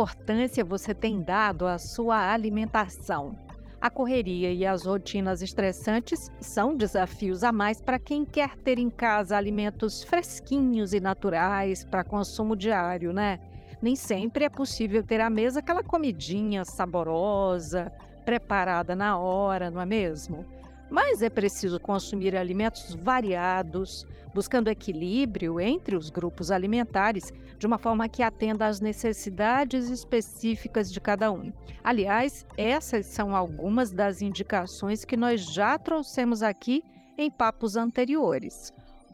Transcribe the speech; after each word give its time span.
importância 0.00 0.64
você 0.64 0.94
tem 0.94 1.20
dado 1.20 1.66
à 1.66 1.76
sua 1.76 2.32
alimentação? 2.32 3.36
A 3.78 3.90
correria 3.90 4.50
e 4.50 4.64
as 4.64 4.86
rotinas 4.86 5.42
estressantes 5.42 6.32
são 6.40 6.74
desafios 6.74 7.44
a 7.44 7.52
mais 7.52 7.82
para 7.82 7.98
quem 7.98 8.24
quer 8.24 8.56
ter 8.56 8.78
em 8.78 8.88
casa 8.88 9.36
alimentos 9.36 10.02
fresquinhos 10.02 10.94
e 10.94 11.00
naturais 11.00 11.84
para 11.84 12.02
consumo 12.02 12.56
diário, 12.56 13.12
né? 13.12 13.40
Nem 13.82 13.94
sempre 13.94 14.46
é 14.46 14.48
possível 14.48 15.02
ter 15.02 15.20
à 15.20 15.28
mesa 15.28 15.60
aquela 15.60 15.82
comidinha 15.82 16.64
saborosa, 16.64 17.92
preparada 18.24 18.96
na 18.96 19.18
hora, 19.18 19.70
não 19.70 19.82
é 19.82 19.86
mesmo? 19.86 20.46
Mas 20.90 21.22
é 21.22 21.30
preciso 21.30 21.78
consumir 21.78 22.36
alimentos 22.36 22.94
variados, 22.94 24.04
buscando 24.34 24.68
equilíbrio 24.68 25.60
entre 25.60 25.94
os 25.94 26.10
grupos 26.10 26.50
alimentares, 26.50 27.32
de 27.58 27.66
uma 27.66 27.78
forma 27.78 28.08
que 28.08 28.22
atenda 28.22 28.66
às 28.66 28.80
necessidades 28.80 29.88
específicas 29.88 30.92
de 30.92 31.00
cada 31.00 31.30
um. 31.30 31.52
Aliás, 31.84 32.44
essas 32.56 33.06
são 33.06 33.36
algumas 33.36 33.92
das 33.92 34.20
indicações 34.20 35.04
que 35.04 35.16
nós 35.16 35.52
já 35.52 35.78
trouxemos 35.78 36.42
aqui 36.42 36.82
em 37.16 37.30
papos 37.30 37.76
anteriores. 37.76 38.72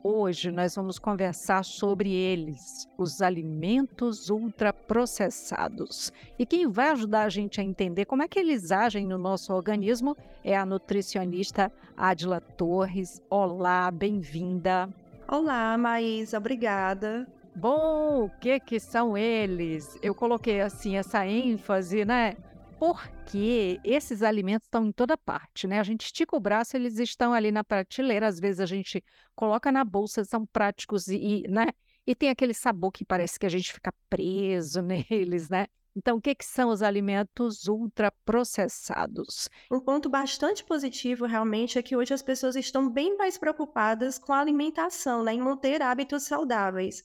Hoje 0.09 0.53
nós 0.53 0.77
vamos 0.77 1.01
conversar 1.01 1.65
sobre 1.65 2.13
eles, 2.13 2.89
os 2.97 3.21
alimentos 3.21 4.31
ultraprocessados. 4.31 6.13
E 6.39 6.47
quem 6.47 6.69
vai 6.69 6.91
ajudar 6.91 7.25
a 7.25 7.29
gente 7.29 7.61
a 7.61 7.65
entender 7.65 8.05
como 8.05 8.23
é 8.23 8.29
que 8.29 8.39
eles 8.39 8.71
agem 8.71 9.05
no 9.05 9.19
nosso 9.19 9.53
organismo 9.53 10.17
é 10.45 10.57
a 10.57 10.65
nutricionista 10.65 11.73
Adila 11.97 12.41
Torres. 12.41 13.21
Olá, 13.29 13.91
bem-vinda. 13.91 14.89
Olá, 15.27 15.77
Maísa, 15.77 16.39
obrigada. 16.39 17.27
Bom, 17.53 18.27
o 18.27 18.31
que 18.31 18.61
que 18.61 18.79
são 18.79 19.19
eles? 19.19 19.99
Eu 20.01 20.15
coloquei 20.15 20.61
assim 20.61 20.97
essa 20.97 21.27
ênfase, 21.27 22.05
né? 22.05 22.37
Porque 22.79 23.81
esses 23.85 24.23
alimentos 24.23 24.67
estão 24.67 24.87
em 24.87 24.93
toda 24.93 25.17
parte, 25.17 25.67
né? 25.67 25.81
A 25.81 25.83
gente 25.83 26.05
estica 26.07 26.37
o 26.37 26.41
braço, 26.41 26.77
eles 26.77 26.99
estão 26.99 27.33
ali 27.33 27.51
na 27.51 27.65
prateleira, 27.65 28.27
às 28.27 28.39
vezes 28.39 28.61
a 28.61 28.67
gente 28.67 29.03
coloca 29.35 29.73
na 29.73 29.85
bolsa, 29.85 30.25
são 30.25 30.47
práticos 30.47 31.09
e, 31.09 31.45
né? 31.49 31.69
E 32.07 32.15
tem 32.15 32.29
aquele 32.29 32.55
sabor 32.55 32.93
que 32.93 33.05
parece 33.05 33.39
que 33.39 33.47
a 33.47 33.49
gente 33.49 33.73
fica 33.73 33.93
preso 34.09 34.81
neles, 35.11 35.49
né? 35.49 35.67
Então, 35.97 36.19
o 36.19 36.21
que, 36.21 36.35
que 36.35 36.45
são 36.45 36.69
os 36.69 36.83
alimentos 36.83 37.67
ultraprocessados? 37.67 39.49
Um 39.73 39.81
ponto 39.81 40.11
bastante 40.11 40.63
positivo, 40.63 41.25
realmente, 41.25 41.79
é 41.79 41.83
que 41.83 41.97
hoje 41.97 42.13
as 42.13 42.21
pessoas 42.21 42.55
estão 42.55 42.91
bem 42.91 43.17
mais 43.17 43.39
preocupadas 43.39 44.19
com 44.19 44.35
a 44.35 44.41
alimentação, 44.41 45.25
né? 45.25 45.33
Em 45.33 45.41
manter 45.41 45.81
hábitos 45.81 46.25
saudáveis. 46.25 47.03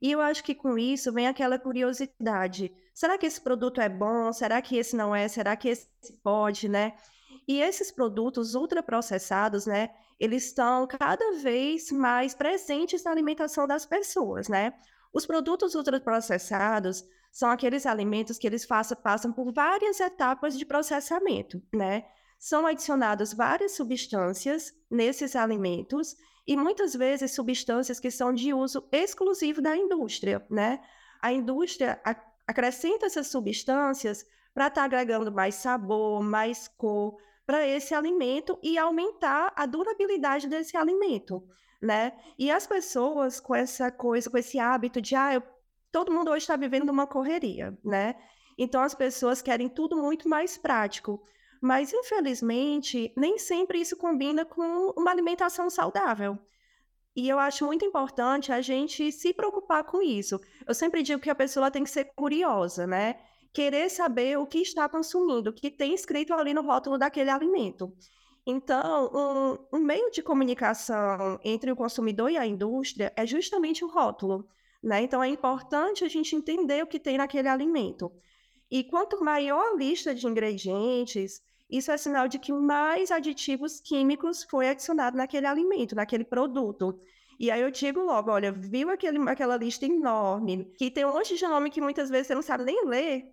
E 0.00 0.12
eu 0.12 0.20
acho 0.20 0.44
que 0.44 0.54
com 0.54 0.76
isso 0.76 1.10
vem 1.10 1.26
aquela 1.26 1.58
curiosidade. 1.58 2.70
Será 2.94 3.18
que 3.18 3.26
esse 3.26 3.40
produto 3.40 3.80
é 3.80 3.88
bom? 3.88 4.32
Será 4.32 4.62
que 4.62 4.76
esse 4.76 4.94
não 4.94 5.14
é? 5.14 5.26
Será 5.26 5.56
que 5.56 5.68
esse 5.68 5.88
pode, 6.22 6.68
né? 6.68 6.94
E 7.46 7.60
esses 7.60 7.90
produtos 7.90 8.54
ultraprocessados, 8.54 9.66
né, 9.66 9.90
eles 10.18 10.46
estão 10.46 10.86
cada 10.86 11.32
vez 11.32 11.90
mais 11.90 12.34
presentes 12.34 13.02
na 13.02 13.10
alimentação 13.10 13.66
das 13.66 13.84
pessoas, 13.84 14.48
né? 14.48 14.72
Os 15.12 15.26
produtos 15.26 15.74
ultraprocessados 15.74 17.04
são 17.32 17.50
aqueles 17.50 17.84
alimentos 17.84 18.38
que 18.38 18.46
eles 18.46 18.64
façam, 18.64 18.96
passam 18.96 19.32
por 19.32 19.52
várias 19.52 19.98
etapas 19.98 20.56
de 20.56 20.64
processamento, 20.64 21.60
né? 21.74 22.04
São 22.38 22.66
adicionadas 22.66 23.34
várias 23.34 23.72
substâncias 23.72 24.72
nesses 24.88 25.34
alimentos 25.34 26.16
e 26.46 26.56
muitas 26.56 26.94
vezes 26.94 27.34
substâncias 27.34 27.98
que 27.98 28.10
são 28.10 28.32
de 28.32 28.54
uso 28.54 28.86
exclusivo 28.92 29.60
da 29.60 29.76
indústria, 29.76 30.46
né? 30.48 30.80
A 31.20 31.32
indústria 31.32 32.00
acrescenta 32.46 33.06
essas 33.06 33.28
substâncias 33.28 34.24
para 34.52 34.68
estar 34.68 34.80
tá 34.80 34.84
agregando 34.84 35.32
mais 35.32 35.56
sabor, 35.56 36.22
mais 36.22 36.68
cor 36.68 37.16
para 37.46 37.66
esse 37.66 37.94
alimento 37.94 38.58
e 38.62 38.78
aumentar 38.78 39.52
a 39.54 39.66
durabilidade 39.66 40.48
desse 40.48 40.76
alimento, 40.76 41.46
né? 41.80 42.12
E 42.38 42.50
as 42.50 42.66
pessoas 42.66 43.38
com 43.38 43.54
essa 43.54 43.90
coisa, 43.90 44.30
com 44.30 44.38
esse 44.38 44.58
hábito 44.58 45.00
de, 45.00 45.14
ah, 45.14 45.34
eu, 45.34 45.42
todo 45.92 46.12
mundo 46.12 46.30
hoje 46.30 46.44
está 46.44 46.56
vivendo 46.56 46.88
uma 46.90 47.06
correria, 47.06 47.76
né? 47.84 48.14
Então 48.56 48.82
as 48.82 48.94
pessoas 48.94 49.42
querem 49.42 49.68
tudo 49.68 49.96
muito 49.96 50.28
mais 50.28 50.56
prático. 50.56 51.22
Mas, 51.60 51.94
infelizmente, 51.94 53.10
nem 53.16 53.38
sempre 53.38 53.80
isso 53.80 53.96
combina 53.96 54.44
com 54.44 54.92
uma 54.98 55.10
alimentação 55.10 55.70
saudável. 55.70 56.38
E 57.16 57.28
eu 57.28 57.38
acho 57.38 57.64
muito 57.64 57.84
importante 57.84 58.50
a 58.50 58.60
gente 58.60 59.12
se 59.12 59.32
preocupar 59.32 59.84
com 59.84 60.02
isso. 60.02 60.40
Eu 60.66 60.74
sempre 60.74 61.02
digo 61.02 61.22
que 61.22 61.30
a 61.30 61.34
pessoa 61.34 61.70
tem 61.70 61.84
que 61.84 61.90
ser 61.90 62.06
curiosa, 62.16 62.86
né? 62.86 63.20
Querer 63.52 63.88
saber 63.88 64.36
o 64.36 64.46
que 64.46 64.58
está 64.58 64.88
consumindo, 64.88 65.50
o 65.50 65.52
que 65.52 65.70
tem 65.70 65.94
escrito 65.94 66.34
ali 66.34 66.52
no 66.52 66.62
rótulo 66.62 66.98
daquele 66.98 67.30
alimento. 67.30 67.92
Então, 68.46 69.10
um, 69.72 69.78
um, 69.78 69.80
meio 69.80 70.10
de 70.10 70.22
comunicação 70.22 71.38
entre 71.42 71.70
o 71.70 71.76
consumidor 71.76 72.30
e 72.30 72.36
a 72.36 72.46
indústria 72.46 73.12
é 73.16 73.24
justamente 73.24 73.84
o 73.84 73.88
rótulo. 73.88 74.46
Né? 74.82 75.02
Então, 75.02 75.22
é 75.22 75.28
importante 75.28 76.04
a 76.04 76.08
gente 76.08 76.34
entender 76.36 76.82
o 76.82 76.86
que 76.86 76.98
tem 76.98 77.16
naquele 77.16 77.48
alimento. 77.48 78.12
E 78.70 78.82
quanto 78.82 79.24
maior 79.24 79.72
a 79.72 79.76
lista 79.76 80.14
de 80.14 80.26
ingredientes, 80.26 81.40
isso 81.68 81.90
é 81.90 81.96
sinal 81.96 82.28
de 82.28 82.38
que 82.38 82.52
mais 82.52 83.10
aditivos 83.10 83.80
químicos 83.80 84.44
foi 84.44 84.68
adicionado 84.68 85.16
naquele 85.16 85.46
alimento, 85.46 85.94
naquele 85.94 86.24
produto. 86.24 86.98
E 87.38 87.50
aí 87.50 87.60
eu 87.60 87.70
digo 87.70 88.00
logo, 88.00 88.30
olha, 88.30 88.52
viu 88.52 88.90
aquele, 88.90 89.18
aquela 89.28 89.56
lista 89.56 89.84
enorme, 89.86 90.72
que 90.78 90.90
tem 90.90 91.04
um 91.04 91.12
monte 91.12 91.36
de 91.36 91.42
nome 91.46 91.70
que 91.70 91.80
muitas 91.80 92.08
vezes 92.08 92.28
você 92.28 92.34
não 92.34 92.42
sabe 92.42 92.64
nem 92.64 92.86
ler, 92.86 93.24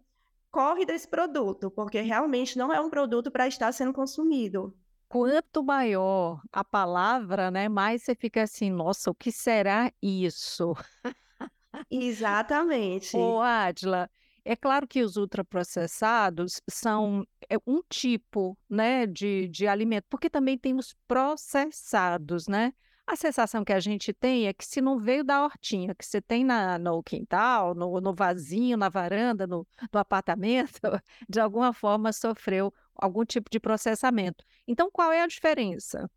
corre 0.50 0.86
desse 0.86 1.08
produto, 1.08 1.70
porque 1.70 2.02
realmente 2.02 2.58
não 2.58 2.74
é 2.74 2.82
um 2.82 2.90
produto 2.90 3.30
para 3.30 3.48
estar 3.48 3.72
sendo 3.72 3.94
consumido. 3.94 4.76
Quanto 5.08 5.64
maior 5.64 6.42
a 6.52 6.64
palavra, 6.64 7.52
né, 7.52 7.68
mais 7.68 8.02
você 8.02 8.16
fica 8.16 8.44
assim, 8.44 8.70
nossa, 8.72 9.12
o 9.12 9.16
que 9.16 9.32
será 9.32 9.92
isso? 10.02 10.74
Exatamente. 11.92 13.18
Ô, 13.18 13.40
Adla, 13.40 14.10
é 14.44 14.56
claro 14.56 14.88
que 14.88 15.04
os 15.04 15.18
ultraprocessados 15.18 16.62
são 16.70 17.26
é 17.50 17.58
um 17.68 17.82
tipo, 17.90 18.58
né, 18.70 19.06
de, 19.06 19.48
de 19.48 19.68
alimento, 19.68 20.06
porque 20.10 20.30
também 20.30 20.58
tem 20.58 20.76
os 20.76 20.96
processados, 21.08 22.48
né? 22.48 22.74
A 23.06 23.16
sensação 23.16 23.64
que 23.64 23.74
a 23.74 23.80
gente 23.80 24.14
tem 24.14 24.48
é 24.48 24.54
que 24.54 24.66
se 24.66 24.80
não 24.80 24.98
veio 24.98 25.24
da 25.24 25.44
hortinha, 25.44 25.94
que 25.94 26.06
você 26.06 26.22
tem 26.22 26.46
na, 26.46 26.80
no 26.80 27.04
quintal, 27.04 27.76
no, 27.76 28.00
no 28.00 28.14
vasinho, 28.14 28.78
na 28.78 28.90
varanda, 28.90 29.46
no, 29.46 29.68
no 29.92 30.00
apartamento, 30.00 30.80
de 31.28 31.40
alguma 31.40 31.74
forma 31.74 32.14
sofreu 32.14 32.74
algum 32.96 33.26
tipo 33.26 33.50
de 33.50 33.60
processamento. 33.60 34.46
Então, 34.68 34.90
qual 34.90 35.12
é 35.12 35.22
a 35.22 35.28
diferença? 35.28 36.10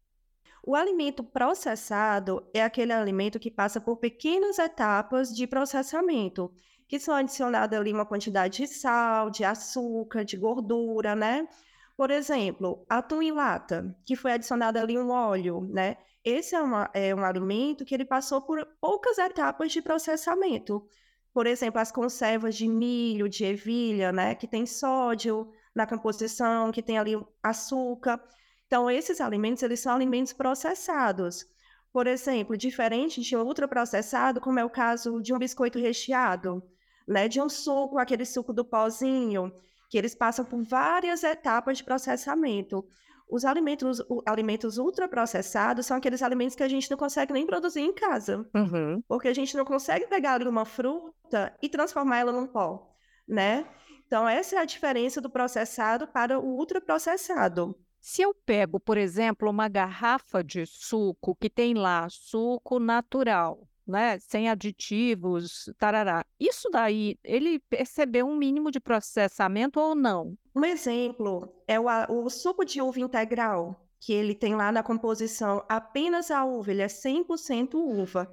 O 0.63 0.75
alimento 0.75 1.23
processado 1.25 2.49
é 2.55 2.63
aquele 2.63 2.93
alimento 2.93 3.39
que 3.39 3.51
passa 3.51 3.81
por 3.81 3.97
pequenas 3.97 4.59
etapas 4.59 5.35
de 5.35 5.47
processamento 5.47 6.51
que 6.89 6.99
são 6.99 7.15
adicionadas 7.15 7.79
ali 7.79 7.93
uma 7.93 8.07
quantidade 8.07 8.59
de 8.59 8.67
sal, 8.69 9.31
de 9.31 9.45
açúcar, 9.45 10.25
de 10.25 10.37
gordura, 10.37 11.15
né? 11.15 11.49
Por 11.97 12.11
exemplo, 12.11 12.85
atum 12.89 13.23
em 13.23 13.33
lata, 13.33 13.97
que 14.05 14.17
foi 14.17 14.33
adicionado 14.33 14.79
ali 14.79 14.99
um 14.99 15.11
óleo, 15.11 15.61
né? 15.71 15.97
Esse 16.25 16.55
é, 16.55 16.61
uma, 16.61 16.91
é 16.95 17.15
um 17.15 17.25
alimento 17.25 17.85
que 17.85 17.95
ele 17.95 18.05
passou 18.05 18.43
por 18.43 18.67
poucas 18.81 19.19
etapas 19.19 19.71
de 19.71 19.83
processamento. 19.83 20.87
Por 21.33 21.47
exemplo, 21.47 21.81
as 21.81 21.93
conservas 21.93 22.57
de 22.57 22.67
milho, 22.69 23.29
de 23.29 23.45
ervilha, 23.45 24.13
né? 24.13 24.35
Que 24.35 24.47
tem 24.47 24.67
sódio 24.67 25.51
na 25.75 25.87
composição, 25.87 26.73
que 26.73 26.83
tem 26.83 26.99
ali 26.99 27.13
açúcar. 27.43 28.21
Então, 28.67 28.91
esses 28.91 29.21
alimentos, 29.21 29.63
eles 29.63 29.81
são 29.81 29.95
alimentos 29.95 30.33
processados. 30.33 31.47
Por 31.93 32.07
exemplo, 32.07 32.57
diferente 32.57 33.21
de 33.21 33.37
ultraprocessado, 33.37 34.41
como 34.41 34.59
é 34.59 34.65
o 34.65 34.71
caso 34.71 35.21
de 35.21 35.33
um 35.33 35.39
biscoito 35.39 35.79
recheado, 35.79 36.63
né, 37.07 37.29
de 37.29 37.41
um 37.41 37.49
suco, 37.49 37.99
aquele 37.99 38.25
suco 38.25 38.53
do 38.53 38.65
pozinho, 38.65 39.53
que 39.89 39.99
eles 39.99 40.15
passam 40.15 40.45
por 40.45 40.63
várias 40.63 41.23
etapas 41.23 41.79
de 41.79 41.85
processamento. 41.85 42.85
Os 43.29 43.45
alimentos, 43.45 44.01
os 44.01 44.23
alimentos 44.27 44.79
ultraprocessados 44.79 45.87
são 45.87 45.97
aqueles 45.97 46.23
alimentos 46.23 46.55
que 46.55 46.63
a 46.63 46.69
gente 46.69 46.91
não 46.91 46.99
consegue 46.99 47.33
nem 47.33 47.47
produzir 47.47 47.81
em 47.81 47.93
casa. 47.93 48.49
Uhum. 48.55 49.03
Porque 49.09 49.29
a 49.29 49.35
gente 49.35 49.57
não 49.57 49.65
consegue 49.65 50.07
pegar 50.07 50.47
uma 50.47 50.65
fruta 50.65 51.57
e 51.63 51.69
transformar 51.69 52.19
ela 52.19 52.33
num 52.33 52.47
pó, 52.47 52.95
né? 53.27 53.67
Então, 54.07 54.29
essa 54.29 54.57
é 54.57 54.59
a 54.59 54.65
diferença 54.65 55.21
do 55.21 55.31
processado 55.31 56.07
para 56.07 56.39
o 56.39 56.59
ultraprocessado. 56.59 57.75
Se 58.01 58.21
eu 58.21 58.35
pego, 58.35 58.79
por 58.79 58.99
exemplo, 58.99 59.49
uma 59.49 59.67
garrafa 59.67 60.45
de 60.45 60.67
suco 60.67 61.35
que 61.35 61.49
tem 61.49 61.73
lá 61.73 62.07
suco 62.11 62.79
natural, 62.79 63.67
né, 63.87 64.19
sem 64.19 64.49
aditivos, 64.49 65.71
tarará. 65.79 66.25
Isso 66.39 66.69
daí, 66.71 67.19
ele 67.23 67.59
percebeu 67.59 68.27
um 68.27 68.37
mínimo 68.37 68.71
de 68.71 68.81
processamento 68.81 69.81
ou 69.81 69.95
não? 69.95 70.37
Um 70.55 70.65
exemplo 70.65 71.53
é 71.67 71.79
o, 71.79 71.87
o 72.09 72.31
suco 72.31 72.65
de 72.65 72.81
uva 72.81 73.01
integral, 73.01 73.89
que 74.01 74.13
ele 74.13 74.35
tem 74.35 74.55
lá 74.55 74.71
na 74.71 74.83
composição 74.83 75.65
apenas 75.69 76.31
a 76.31 76.45
uva, 76.45 76.71
ele 76.71 76.83
é 76.83 76.89
100% 76.89 77.75
uva. 77.75 78.33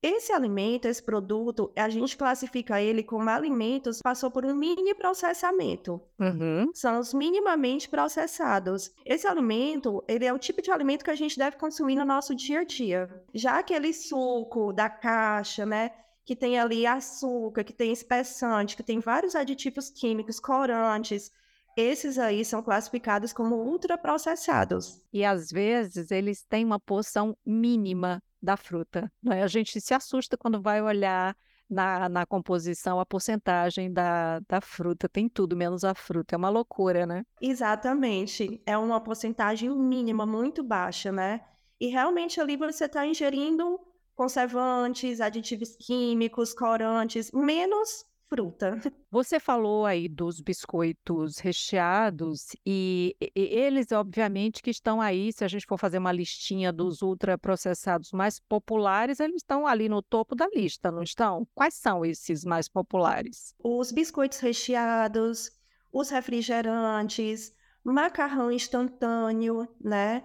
Esse 0.00 0.32
alimento, 0.32 0.86
esse 0.86 1.02
produto, 1.02 1.72
a 1.74 1.88
gente 1.88 2.16
classifica 2.16 2.80
ele 2.80 3.02
como 3.02 3.28
alimentos 3.28 4.00
passou 4.00 4.30
por 4.30 4.44
um 4.44 4.54
mini 4.54 4.94
processamento. 4.94 6.00
Uhum. 6.20 6.70
São 6.72 7.00
os 7.00 7.12
minimamente 7.12 7.88
processados. 7.88 8.92
Esse 9.04 9.26
alimento, 9.26 10.04
ele 10.06 10.24
é 10.24 10.32
o 10.32 10.38
tipo 10.38 10.62
de 10.62 10.70
alimento 10.70 11.04
que 11.04 11.10
a 11.10 11.16
gente 11.16 11.36
deve 11.36 11.56
consumir 11.56 11.96
no 11.96 12.04
nosso 12.04 12.32
dia 12.32 12.60
a 12.60 12.64
dia. 12.64 13.08
Já 13.34 13.58
aquele 13.58 13.92
suco 13.92 14.72
da 14.72 14.88
caixa, 14.88 15.66
né? 15.66 15.90
Que 16.24 16.36
tem 16.36 16.60
ali 16.60 16.86
açúcar, 16.86 17.64
que 17.64 17.72
tem 17.72 17.90
espessante, 17.90 18.76
que 18.76 18.84
tem 18.84 19.00
vários 19.00 19.34
aditivos 19.34 19.90
químicos, 19.90 20.38
corantes, 20.38 21.32
esses 21.76 22.18
aí 22.18 22.44
são 22.44 22.60
classificados 22.60 23.32
como 23.32 23.54
ultraprocessados. 23.54 25.00
E 25.12 25.24
às 25.24 25.48
vezes 25.48 26.10
eles 26.10 26.44
têm 26.44 26.64
uma 26.64 26.80
porção 26.80 27.36
mínima 27.46 28.20
da 28.40 28.56
fruta. 28.56 29.10
Né? 29.22 29.42
A 29.42 29.46
gente 29.46 29.80
se 29.80 29.94
assusta 29.94 30.36
quando 30.36 30.60
vai 30.60 30.80
olhar 30.80 31.36
na, 31.68 32.08
na 32.08 32.26
composição 32.26 32.98
a 32.98 33.06
porcentagem 33.06 33.92
da, 33.92 34.40
da 34.48 34.60
fruta. 34.60 35.08
Tem 35.08 35.28
tudo 35.28 35.56
menos 35.56 35.84
a 35.84 35.94
fruta. 35.94 36.34
É 36.34 36.38
uma 36.38 36.48
loucura, 36.48 37.06
né? 37.06 37.24
Exatamente. 37.40 38.62
É 38.64 38.76
uma 38.78 39.00
porcentagem 39.00 39.68
mínima, 39.70 40.24
muito 40.24 40.62
baixa, 40.62 41.12
né? 41.12 41.44
E 41.80 41.88
realmente 41.88 42.40
ali 42.40 42.56
você 42.56 42.86
está 42.86 43.06
ingerindo 43.06 43.78
conservantes, 44.14 45.20
aditivos 45.20 45.76
químicos, 45.76 46.52
corantes, 46.52 47.30
menos 47.30 48.04
fruta. 48.28 48.78
Você 49.10 49.40
falou 49.40 49.86
aí 49.86 50.08
dos 50.08 50.40
biscoitos 50.40 51.38
recheados 51.38 52.54
e, 52.64 53.16
eles, 53.34 53.90
obviamente, 53.90 54.62
que 54.62 54.70
estão 54.70 55.00
aí, 55.00 55.32
se 55.32 55.44
a 55.44 55.48
gente 55.48 55.66
for 55.66 55.78
fazer 55.78 55.98
uma 55.98 56.12
listinha 56.12 56.72
dos 56.72 57.02
ultraprocessados 57.02 58.12
mais 58.12 58.38
populares, 58.38 59.18
eles 59.18 59.36
estão 59.36 59.66
ali 59.66 59.88
no 59.88 60.02
topo 60.02 60.34
da 60.34 60.46
lista, 60.48 60.90
não 60.90 61.02
estão? 61.02 61.46
Quais 61.54 61.74
são 61.74 62.04
esses 62.04 62.44
mais 62.44 62.68
populares? 62.68 63.54
Os 63.58 63.90
biscoitos 63.90 64.38
recheados, 64.40 65.50
os 65.92 66.10
refrigerantes, 66.10 67.52
macarrão 67.82 68.52
instantâneo, 68.52 69.66
né? 69.80 70.22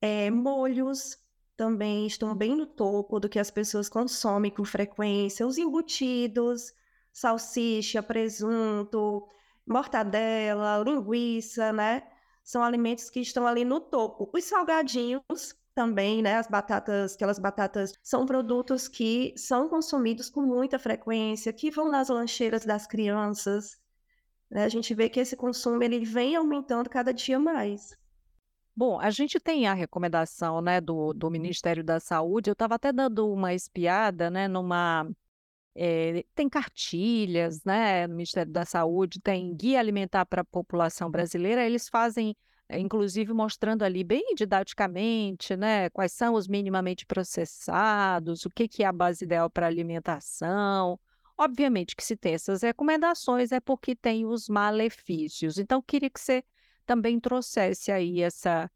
É, 0.00 0.30
molhos 0.30 1.18
também 1.56 2.06
estão 2.06 2.34
bem 2.36 2.56
no 2.56 2.66
topo 2.66 3.18
do 3.18 3.28
que 3.28 3.38
as 3.38 3.50
pessoas 3.50 3.88
consomem 3.88 4.50
com 4.50 4.64
frequência, 4.64 5.46
os 5.46 5.58
embutidos, 5.58 6.72
salsicha, 7.12 8.02
presunto, 8.02 9.26
mortadela, 9.66 10.82
linguiça, 10.84 11.72
né? 11.72 12.02
São 12.42 12.62
alimentos 12.62 13.10
que 13.10 13.20
estão 13.20 13.46
ali 13.46 13.64
no 13.64 13.80
topo. 13.80 14.30
Os 14.32 14.44
salgadinhos 14.44 15.54
também, 15.74 16.22
né? 16.22 16.36
As 16.36 16.48
batatas, 16.48 17.14
aquelas 17.14 17.38
batatas 17.38 17.92
são 18.02 18.26
produtos 18.26 18.88
que 18.88 19.34
são 19.36 19.68
consumidos 19.68 20.30
com 20.30 20.42
muita 20.42 20.78
frequência, 20.78 21.52
que 21.52 21.70
vão 21.70 21.90
nas 21.90 22.08
lancheiras 22.08 22.64
das 22.64 22.86
crianças. 22.86 23.78
Né? 24.50 24.64
A 24.64 24.68
gente 24.68 24.94
vê 24.94 25.08
que 25.08 25.20
esse 25.20 25.36
consumo 25.36 25.82
ele 25.82 26.04
vem 26.04 26.34
aumentando 26.34 26.88
cada 26.88 27.12
dia 27.12 27.38
mais. 27.38 27.96
Bom, 28.74 29.00
a 29.00 29.10
gente 29.10 29.40
tem 29.40 29.66
a 29.66 29.74
recomendação, 29.74 30.60
né, 30.60 30.80
do, 30.80 31.12
do 31.12 31.28
Ministério 31.30 31.82
da 31.82 31.98
Saúde. 31.98 32.48
Eu 32.48 32.52
estava 32.52 32.76
até 32.76 32.92
dando 32.92 33.28
uma 33.28 33.52
espiada, 33.52 34.30
né, 34.30 34.46
numa 34.46 35.04
é, 35.80 36.24
tem 36.34 36.48
cartilhas, 36.48 37.62
né, 37.64 38.04
no 38.08 38.14
Ministério 38.16 38.50
da 38.50 38.64
Saúde, 38.64 39.20
tem 39.20 39.54
guia 39.54 39.78
alimentar 39.78 40.26
para 40.26 40.42
a 40.42 40.44
população 40.44 41.08
brasileira, 41.08 41.64
eles 41.64 41.88
fazem, 41.88 42.34
é, 42.68 42.80
inclusive, 42.80 43.32
mostrando 43.32 43.84
ali 43.84 44.02
bem 44.02 44.34
didaticamente, 44.34 45.56
né, 45.56 45.88
quais 45.90 46.10
são 46.10 46.34
os 46.34 46.48
minimamente 46.48 47.06
processados, 47.06 48.44
o 48.44 48.50
que, 48.50 48.66
que 48.66 48.82
é 48.82 48.86
a 48.86 48.92
base 48.92 49.24
ideal 49.24 49.48
para 49.48 49.68
alimentação. 49.68 50.98
Obviamente 51.36 51.94
que 51.94 52.02
se 52.02 52.16
tem 52.16 52.34
essas 52.34 52.62
recomendações 52.62 53.52
é 53.52 53.60
porque 53.60 53.94
tem 53.94 54.26
os 54.26 54.48
malefícios. 54.48 55.58
Então, 55.58 55.80
queria 55.80 56.10
que 56.10 56.20
você 56.20 56.42
também 56.84 57.20
trouxesse 57.20 57.92
aí 57.92 58.20
essa 58.20 58.68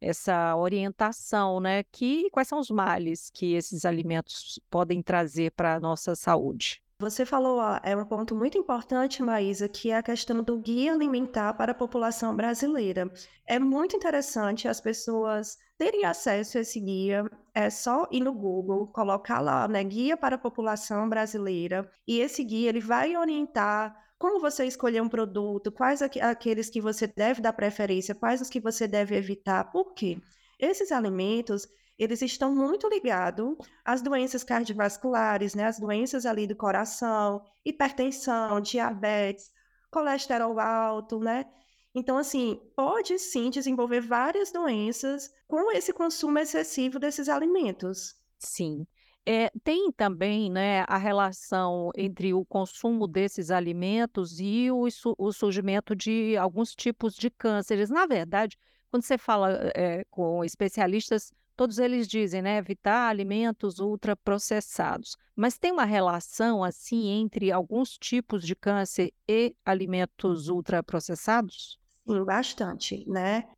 essa 0.00 0.56
orientação, 0.56 1.60
né? 1.60 1.82
Que 1.84 2.30
quais 2.30 2.48
são 2.48 2.58
os 2.58 2.70
males 2.70 3.30
que 3.32 3.54
esses 3.54 3.84
alimentos 3.84 4.58
podem 4.70 5.02
trazer 5.02 5.52
para 5.52 5.74
a 5.74 5.80
nossa 5.80 6.14
saúde? 6.14 6.82
Você 7.00 7.24
falou, 7.24 7.62
é 7.82 7.96
um 7.96 8.04
ponto 8.04 8.34
muito 8.34 8.58
importante, 8.58 9.22
Maísa, 9.22 9.66
que 9.66 9.90
é 9.90 9.96
a 9.96 10.02
questão 10.02 10.42
do 10.42 10.58
guia 10.58 10.92
alimentar 10.92 11.54
para 11.54 11.72
a 11.72 11.74
população 11.74 12.36
brasileira. 12.36 13.10
É 13.46 13.58
muito 13.58 13.96
interessante 13.96 14.68
as 14.68 14.82
pessoas 14.82 15.56
terem 15.78 16.04
acesso 16.04 16.58
a 16.58 16.60
esse 16.60 16.78
guia. 16.78 17.24
É 17.54 17.70
só 17.70 18.06
ir 18.10 18.20
no 18.20 18.34
Google, 18.34 18.86
colocar 18.88 19.40
lá, 19.40 19.66
né, 19.66 19.82
guia 19.82 20.14
para 20.14 20.36
a 20.36 20.38
população 20.38 21.08
brasileira, 21.08 21.90
e 22.06 22.20
esse 22.20 22.44
guia 22.44 22.68
ele 22.68 22.80
vai 22.80 23.16
orientar 23.16 23.96
como 24.20 24.38
você 24.38 24.66
escolher 24.66 25.00
um 25.00 25.08
produto, 25.08 25.72
quais 25.72 26.02
aqu 26.02 26.20
aqueles 26.20 26.68
que 26.68 26.78
você 26.78 27.06
deve 27.06 27.40
dar 27.40 27.54
preferência, 27.54 28.14
quais 28.14 28.42
os 28.42 28.50
que 28.50 28.60
você 28.60 28.86
deve 28.86 29.16
evitar, 29.16 29.72
por 29.72 29.94
quê? 29.94 30.20
Esses 30.58 30.92
alimentos, 30.92 31.66
eles 31.98 32.20
estão 32.20 32.54
muito 32.54 32.86
ligados 32.86 33.56
às 33.82 34.02
doenças 34.02 34.44
cardiovasculares, 34.44 35.54
né, 35.54 35.64
as 35.64 35.80
doenças 35.80 36.26
ali 36.26 36.46
do 36.46 36.54
coração, 36.54 37.42
hipertensão, 37.64 38.60
diabetes, 38.60 39.50
colesterol 39.90 40.60
alto, 40.60 41.18
né? 41.18 41.46
Então, 41.94 42.18
assim, 42.18 42.60
pode 42.76 43.18
sim 43.18 43.48
desenvolver 43.48 44.02
várias 44.02 44.52
doenças 44.52 45.30
com 45.48 45.72
esse 45.72 45.94
consumo 45.94 46.38
excessivo 46.38 46.98
desses 46.98 47.26
alimentos. 47.26 48.16
Sim. 48.38 48.86
É, 49.26 49.50
tem 49.62 49.92
também, 49.92 50.50
né, 50.50 50.84
a 50.88 50.96
relação 50.96 51.90
entre 51.96 52.32
o 52.34 52.44
consumo 52.44 53.06
desses 53.06 53.50
alimentos 53.50 54.40
e 54.40 54.70
o, 54.70 54.86
o 55.18 55.32
surgimento 55.32 55.94
de 55.94 56.36
alguns 56.36 56.74
tipos 56.74 57.14
de 57.14 57.30
cânceres. 57.30 57.90
Na 57.90 58.06
verdade, 58.06 58.58
quando 58.90 59.04
você 59.04 59.18
fala 59.18 59.70
é, 59.74 60.04
com 60.10 60.42
especialistas, 60.44 61.32
todos 61.54 61.78
eles 61.78 62.08
dizem, 62.08 62.42
né, 62.42 62.56
evitar 62.56 63.08
alimentos 63.08 63.78
ultraprocessados. 63.78 65.16
Mas 65.36 65.58
tem 65.58 65.70
uma 65.70 65.84
relação, 65.84 66.64
assim, 66.64 67.08
entre 67.08 67.52
alguns 67.52 67.98
tipos 67.98 68.44
de 68.44 68.56
câncer 68.56 69.12
e 69.28 69.54
alimentos 69.64 70.48
ultraprocessados? 70.48 71.78
Sim, 72.06 72.24
bastante, 72.24 73.04
né? 73.08 73.48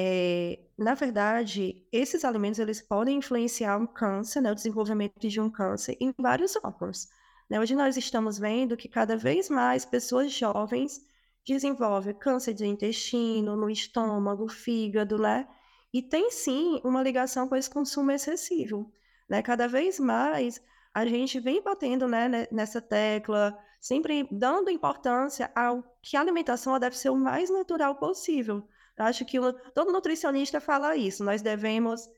É, 0.00 0.60
na 0.78 0.94
verdade, 0.94 1.84
esses 1.90 2.24
alimentos 2.24 2.60
eles 2.60 2.80
podem 2.80 3.16
influenciar 3.16 3.76
um 3.76 3.86
câncer, 3.86 4.40
né, 4.40 4.52
o 4.52 4.54
desenvolvimento 4.54 5.18
de 5.18 5.40
um 5.40 5.50
câncer 5.50 5.96
em 6.00 6.14
vários 6.16 6.54
órgãos. 6.54 7.08
Né? 7.50 7.58
Hoje 7.58 7.74
nós 7.74 7.96
estamos 7.96 8.38
vendo 8.38 8.76
que 8.76 8.88
cada 8.88 9.16
vez 9.16 9.50
mais 9.50 9.84
pessoas 9.84 10.30
jovens 10.30 11.00
desenvolvem 11.44 12.14
câncer 12.14 12.54
de 12.54 12.64
intestino, 12.64 13.56
no 13.56 13.68
estômago, 13.68 14.46
fígado, 14.48 15.18
né? 15.18 15.48
E 15.92 16.00
tem 16.00 16.30
sim 16.30 16.80
uma 16.84 17.02
ligação 17.02 17.48
com 17.48 17.56
esse 17.56 17.68
consumo 17.68 18.12
excessivo. 18.12 18.92
Né? 19.28 19.42
Cada 19.42 19.66
vez 19.66 19.98
mais 19.98 20.62
a 20.94 21.04
gente 21.06 21.40
vem 21.40 21.60
batendo 21.60 22.06
né, 22.06 22.46
nessa 22.52 22.80
tecla, 22.80 23.58
sempre 23.80 24.28
dando 24.30 24.70
importância 24.70 25.50
ao 25.56 25.82
que 26.00 26.16
a 26.16 26.20
alimentação 26.20 26.78
deve 26.78 26.96
ser 26.96 27.10
o 27.10 27.16
mais 27.16 27.50
natural 27.50 27.96
possível. 27.96 28.62
Acho 28.98 29.24
que 29.24 29.38
todo 29.74 29.92
nutricionista 29.92 30.60
fala 30.60 30.96
isso. 30.96 31.24
Nós 31.24 31.42
devemos 31.42 32.08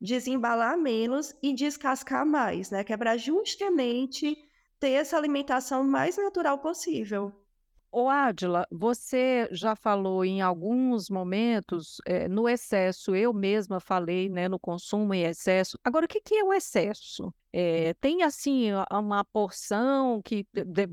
desembalar 0.00 0.76
menos 0.76 1.34
e 1.42 1.54
descascar 1.54 2.26
mais, 2.26 2.70
né? 2.70 2.84
Que 2.84 2.92
é 2.92 2.96
para 2.96 3.16
justamente 3.16 4.36
ter 4.78 4.90
essa 4.90 5.16
alimentação 5.16 5.82
mais 5.82 6.16
natural 6.16 6.58
possível. 6.58 7.32
Ô, 7.98 8.10
Adila, 8.10 8.66
você 8.70 9.48
já 9.50 9.74
falou 9.74 10.22
em 10.22 10.42
alguns 10.42 11.08
momentos 11.08 11.96
é, 12.04 12.28
no 12.28 12.46
excesso, 12.46 13.16
eu 13.16 13.32
mesma 13.32 13.80
falei 13.80 14.28
né, 14.28 14.50
no 14.50 14.58
consumo 14.58 15.14
em 15.14 15.22
excesso. 15.22 15.78
Agora, 15.82 16.04
o 16.04 16.08
que, 16.08 16.20
que 16.20 16.34
é 16.34 16.44
o 16.44 16.52
excesso? 16.52 17.32
É, 17.50 17.94
tem 17.94 18.22
assim 18.22 18.68
uma 18.92 19.24
porção 19.24 20.20
que 20.22 20.46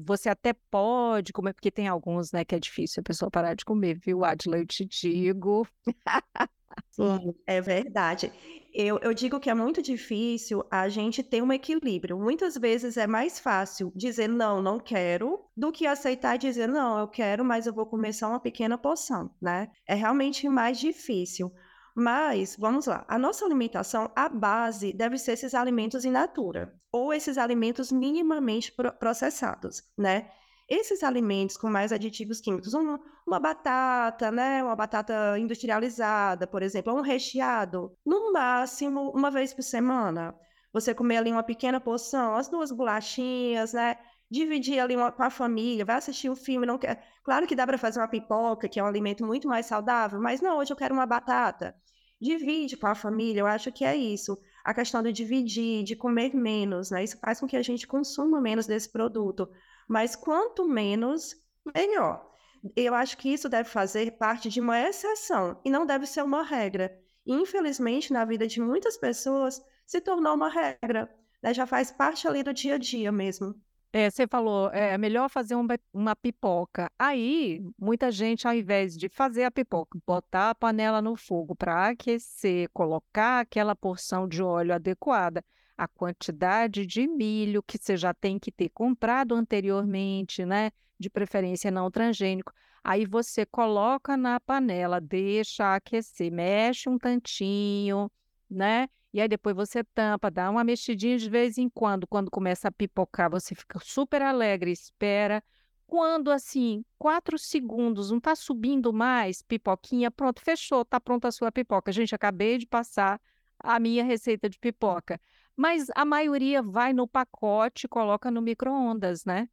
você 0.05 0.29
até 0.29 0.53
pode 0.71 1.33
comer, 1.33 1.51
porque 1.51 1.69
tem 1.69 1.89
alguns, 1.89 2.31
né, 2.31 2.45
que 2.45 2.55
é 2.55 2.59
difícil 2.59 3.01
a 3.01 3.03
pessoa 3.03 3.29
parar 3.29 3.53
de 3.53 3.65
comer, 3.65 3.99
viu, 3.99 4.23
Adila? 4.23 4.57
Eu 4.57 4.65
te 4.65 4.85
digo. 4.85 5.67
Sim, 6.91 7.33
é 7.47 7.59
verdade. 7.61 8.31
Eu, 8.73 8.99
eu 8.99 9.13
digo 9.13 9.39
que 9.39 9.49
é 9.49 9.53
muito 9.53 9.81
difícil 9.81 10.63
a 10.71 10.89
gente 10.89 11.21
ter 11.23 11.41
um 11.43 11.51
equilíbrio. 11.51 12.17
Muitas 12.17 12.55
vezes 12.57 12.97
é 12.97 13.05
mais 13.05 13.39
fácil 13.39 13.91
dizer 13.95 14.27
não, 14.27 14.61
não 14.61 14.79
quero, 14.79 15.39
do 15.55 15.71
que 15.71 15.85
aceitar 15.85 16.35
e 16.35 16.39
dizer 16.39 16.67
não, 16.67 16.97
eu 16.99 17.07
quero, 17.07 17.43
mas 17.45 17.67
eu 17.67 17.73
vou 17.73 17.85
comer 17.85 18.13
só 18.13 18.29
uma 18.29 18.39
pequena 18.39 18.77
porção, 18.77 19.29
né? 19.41 19.69
É 19.87 19.93
realmente 19.93 20.47
mais 20.49 20.79
difícil. 20.79 21.51
Mas, 21.95 22.55
vamos 22.57 22.87
lá, 22.87 23.05
a 23.07 23.19
nossa 23.19 23.45
alimentação, 23.45 24.11
a 24.15 24.27
base 24.27 24.91
deve 24.93 25.17
ser 25.19 25.33
esses 25.33 25.53
alimentos 25.53 26.03
in 26.05 26.09
natura, 26.11 26.73
ou 26.91 27.13
esses 27.13 27.37
alimentos 27.37 27.91
minimamente 27.91 28.73
processados, 28.99 29.83
né? 29.95 30.27
Esses 30.75 31.03
alimentos 31.03 31.55
com 31.55 31.69
mais 31.69 31.91
aditivos 31.91 32.41
químicos, 32.41 32.73
uma, 32.73 32.99
uma 33.27 33.39
batata, 33.39 34.31
né, 34.31 34.63
uma 34.63 34.75
batata 34.75 35.37
industrializada, 35.37 36.47
por 36.47 36.63
exemplo, 36.63 36.91
um 36.95 37.01
recheado, 37.01 37.95
no 38.03 38.33
máximo 38.33 39.11
uma 39.11 39.29
vez 39.29 39.53
por 39.53 39.61
semana. 39.61 40.33
Você 40.73 40.91
comer 40.95 41.17
ali 41.17 41.31
uma 41.31 41.43
pequena 41.43 41.79
porção, 41.79 42.35
as 42.35 42.49
duas 42.49 42.71
bolachinhas, 42.71 43.73
né? 43.73 43.97
Dividir 44.31 44.79
ali 44.79 44.95
uma, 44.95 45.11
com 45.11 45.21
a 45.21 45.29
família, 45.29 45.85
vai 45.85 45.97
assistir 45.97 46.27
um 46.27 46.35
filme, 46.35 46.65
não 46.65 46.79
quer. 46.79 47.05
Claro 47.23 47.45
que 47.45 47.55
dá 47.55 47.67
para 47.67 47.77
fazer 47.77 47.99
uma 47.99 48.07
pipoca, 48.07 48.67
que 48.67 48.79
é 48.79 48.83
um 48.83 48.87
alimento 48.87 49.23
muito 49.23 49.47
mais 49.47 49.67
saudável, 49.67 50.19
mas 50.19 50.41
não, 50.41 50.57
hoje 50.57 50.73
eu 50.73 50.77
quero 50.77 50.95
uma 50.95 51.05
batata. 51.05 51.75
Divide 52.19 52.77
com 52.77 52.87
a 52.87 52.95
família, 52.95 53.41
eu 53.41 53.45
acho 53.45 53.71
que 53.71 53.85
é 53.85 53.95
isso. 53.95 54.35
A 54.65 54.73
questão 54.73 55.03
de 55.03 55.11
dividir, 55.11 55.83
de 55.83 55.95
comer 55.95 56.33
menos, 56.33 56.89
né? 56.89 57.03
Isso 57.03 57.19
faz 57.19 57.39
com 57.39 57.45
que 57.45 57.57
a 57.57 57.61
gente 57.61 57.85
consuma 57.85 58.41
menos 58.41 58.65
desse 58.65 58.91
produto. 58.91 59.47
Mas 59.87 60.15
quanto 60.15 60.67
menos, 60.67 61.35
melhor. 61.75 62.31
Eu 62.75 62.95
acho 62.95 63.17
que 63.17 63.29
isso 63.29 63.49
deve 63.49 63.69
fazer 63.69 64.11
parte 64.17 64.49
de 64.49 64.61
uma 64.61 64.79
exceção 64.79 65.59
e 65.65 65.69
não 65.69 65.85
deve 65.85 66.05
ser 66.05 66.23
uma 66.23 66.43
regra. 66.43 66.97
infelizmente, 67.25 68.11
na 68.11 68.25
vida 68.25 68.45
de 68.45 68.59
muitas 68.59 68.97
pessoas, 68.97 69.61
se 69.85 70.01
tornou 70.01 70.35
uma 70.35 70.49
regra. 70.49 71.09
Né? 71.41 71.53
Já 71.53 71.65
faz 71.65 71.91
parte 71.91 72.27
ali 72.27 72.43
do 72.43 72.53
dia 72.53 72.75
a 72.75 72.77
dia 72.77 73.11
mesmo. 73.11 73.55
É, 73.95 74.09
você 74.09 74.25
falou, 74.25 74.71
é 74.71 74.97
melhor 74.97 75.29
fazer 75.29 75.53
uma, 75.53 75.77
uma 75.93 76.15
pipoca. 76.15 76.89
Aí, 76.97 77.61
muita 77.77 78.11
gente, 78.11 78.47
ao 78.47 78.53
invés 78.53 78.97
de 78.97 79.07
fazer 79.07 79.43
a 79.43 79.51
pipoca, 79.51 79.99
botar 80.05 80.49
a 80.49 80.55
panela 80.55 80.99
no 80.99 81.15
fogo 81.15 81.55
para 81.55 81.89
aquecer, 81.89 82.67
colocar 82.73 83.41
aquela 83.41 83.75
porção 83.75 84.27
de 84.27 84.41
óleo 84.41 84.73
adequada, 84.73 85.43
a 85.83 85.87
quantidade 85.87 86.85
de 86.85 87.07
milho 87.07 87.61
que 87.63 87.77
você 87.77 87.97
já 87.97 88.13
tem 88.13 88.39
que 88.39 88.51
ter 88.51 88.69
comprado 88.69 89.35
anteriormente, 89.35 90.45
né? 90.45 90.71
De 90.99 91.09
preferência 91.09 91.69
não 91.69 91.91
transgênico. 91.91 92.53
Aí 92.83 93.05
você 93.05 93.45
coloca 93.45 94.17
na 94.17 94.39
panela, 94.39 94.99
deixa 94.99 95.75
aquecer, 95.75 96.31
mexe 96.31 96.89
um 96.89 96.97
tantinho, 96.97 98.11
né? 98.49 98.89
E 99.13 99.21
aí 99.21 99.27
depois 99.27 99.55
você 99.55 99.83
tampa, 99.83 100.31
dá 100.31 100.49
uma 100.49 100.63
mexidinha 100.63 101.17
de 101.17 101.29
vez 101.29 101.57
em 101.57 101.69
quando. 101.69 102.07
Quando 102.07 102.31
começa 102.31 102.67
a 102.67 102.71
pipocar, 102.71 103.29
você 103.29 103.53
fica 103.53 103.79
super 103.79 104.21
alegre, 104.21 104.71
espera. 104.71 105.43
Quando 105.85 106.31
assim, 106.31 106.83
quatro 106.97 107.37
segundos, 107.37 108.09
não 108.09 108.17
está 108.17 108.35
subindo 108.35 108.91
mais, 108.91 109.41
pipoquinha, 109.43 110.09
pronto, 110.09 110.41
fechou, 110.41 110.83
tá 110.83 110.99
pronta 110.99 111.27
a 111.27 111.31
sua 111.31 111.51
pipoca. 111.51 111.91
Gente, 111.91 112.15
acabei 112.15 112.57
de 112.57 112.65
passar 112.65 113.21
a 113.59 113.79
minha 113.79 114.03
receita 114.03 114.49
de 114.49 114.57
pipoca. 114.59 115.19
Mas 115.55 115.87
a 115.95 116.05
maioria 116.05 116.61
vai 116.61 116.93
no 116.93 117.07
pacote, 117.07 117.87
coloca 117.87 118.29
no 118.31 118.41
micro-ondas, 118.41 119.25
né? 119.25 119.49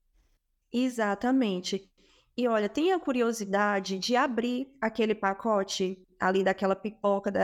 Exatamente. 0.72 1.90
E 2.36 2.48
olha, 2.48 2.68
tenha 2.68 2.98
curiosidade 2.98 3.98
de 3.98 4.16
abrir 4.16 4.68
aquele 4.80 5.14
pacote 5.14 5.98
ali 6.18 6.44
daquela 6.44 6.76
pipoca 6.76 7.30
da, 7.30 7.40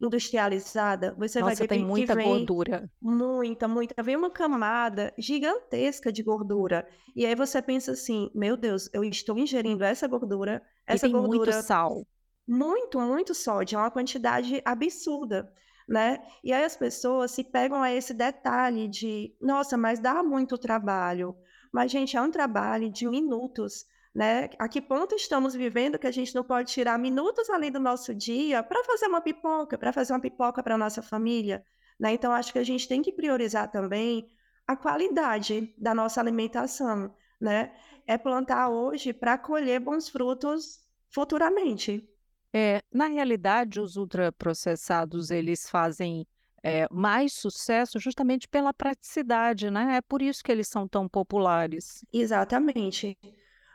industrializada, 0.00 1.14
você 1.18 1.40
Nossa, 1.40 1.42
vai 1.42 1.56
ver 1.56 1.68
tem 1.68 1.84
que 1.86 1.86
muita 1.86 2.14
vem 2.14 2.22
gordura. 2.22 2.90
muita, 3.00 3.68
muita, 3.68 4.02
vem 4.02 4.16
uma 4.16 4.30
camada 4.30 5.14
gigantesca 5.18 6.12
de 6.12 6.22
gordura. 6.22 6.88
E 7.14 7.26
aí 7.26 7.34
você 7.34 7.62
pensa 7.62 7.92
assim, 7.92 8.30
meu 8.34 8.56
Deus, 8.56 8.88
eu 8.92 9.04
estou 9.04 9.38
ingerindo 9.38 9.84
essa 9.84 10.08
gordura, 10.08 10.62
E 10.88 10.96
essa 10.96 10.98
tem 10.98 11.14
muito 11.14 11.52
gordura 11.52 11.52
sal. 11.52 12.06
muito, 12.46 13.00
muito 13.00 13.34
sódio, 13.34 13.76
é 13.76 13.80
uma 13.80 13.90
quantidade 13.90 14.60
absurda, 14.64 15.52
né? 15.88 16.22
E 16.42 16.52
aí 16.52 16.64
as 16.64 16.76
pessoas 16.76 17.30
se 17.30 17.44
pegam 17.44 17.82
a 17.82 17.92
esse 17.92 18.14
detalhe 18.14 18.88
de, 18.88 19.34
nossa, 19.40 19.76
mas 19.76 19.98
dá 19.98 20.22
muito 20.22 20.58
trabalho. 20.58 21.36
Mas, 21.72 21.90
gente, 21.90 22.16
é 22.16 22.22
um 22.22 22.30
trabalho 22.30 22.90
de 22.90 23.06
minutos 23.06 23.86
né? 24.14 24.48
A 24.58 24.68
que 24.68 24.80
ponto 24.80 25.14
estamos 25.16 25.54
vivendo 25.54 25.98
que 25.98 26.06
a 26.06 26.12
gente 26.12 26.34
não 26.34 26.44
pode 26.44 26.70
tirar 26.70 26.98
minutos 26.98 27.50
ali 27.50 27.70
do 27.70 27.80
nosso 27.80 28.14
dia 28.14 28.62
para 28.62 28.84
fazer 28.84 29.06
uma 29.06 29.20
pipoca, 29.20 29.76
para 29.76 29.92
fazer 29.92 30.12
uma 30.12 30.20
pipoca 30.20 30.62
para 30.62 30.78
nossa 30.78 31.02
família, 31.02 31.64
né? 31.98 32.12
Então 32.12 32.32
acho 32.32 32.52
que 32.52 32.58
a 32.58 32.64
gente 32.64 32.86
tem 32.86 33.02
que 33.02 33.12
priorizar 33.12 33.70
também 33.70 34.30
a 34.66 34.76
qualidade 34.76 35.74
da 35.76 35.94
nossa 35.94 36.20
alimentação, 36.20 37.12
né? 37.40 37.74
É 38.06 38.16
plantar 38.16 38.68
hoje 38.68 39.12
para 39.12 39.36
colher 39.36 39.80
bons 39.80 40.08
frutos 40.08 40.78
futuramente. 41.10 42.08
É, 42.54 42.80
na 42.92 43.06
realidade, 43.08 43.80
os 43.80 43.96
ultraprocessados, 43.96 45.32
eles 45.32 45.68
fazem 45.68 46.24
é, 46.62 46.86
mais 46.88 47.32
sucesso 47.32 47.98
justamente 47.98 48.46
pela 48.46 48.72
praticidade, 48.72 49.70
né? 49.70 49.96
É 49.96 50.00
por 50.00 50.22
isso 50.22 50.42
que 50.42 50.52
eles 50.52 50.68
são 50.68 50.86
tão 50.86 51.08
populares. 51.08 52.04
Exatamente. 52.12 53.18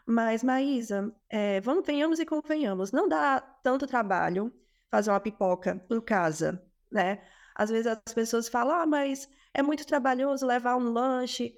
Mas, 0.06 0.44
Maísa, 0.44 1.14
é, 1.30 1.60
vamos, 1.60 1.86
venhamos 1.86 2.20
e 2.20 2.26
convenhamos, 2.26 2.92
não 2.92 3.08
dá 3.08 3.42
tanto 3.62 3.86
trabalho 3.86 4.52
fazer 4.90 5.12
uma 5.12 5.20
pipoca 5.20 5.86
em 5.92 6.02
casa, 6.02 6.64
né? 6.92 7.22
Às 7.54 7.70
vezes 7.70 7.86
as 7.86 8.14
pessoas 8.14 8.48
falam, 8.48 8.74
ah, 8.76 8.86
mas 8.88 9.30
é 9.54 9.62
muito 9.62 9.86
trabalhoso 9.86 10.48
levar 10.48 10.78
um 10.78 10.90
lanche. 10.92 11.54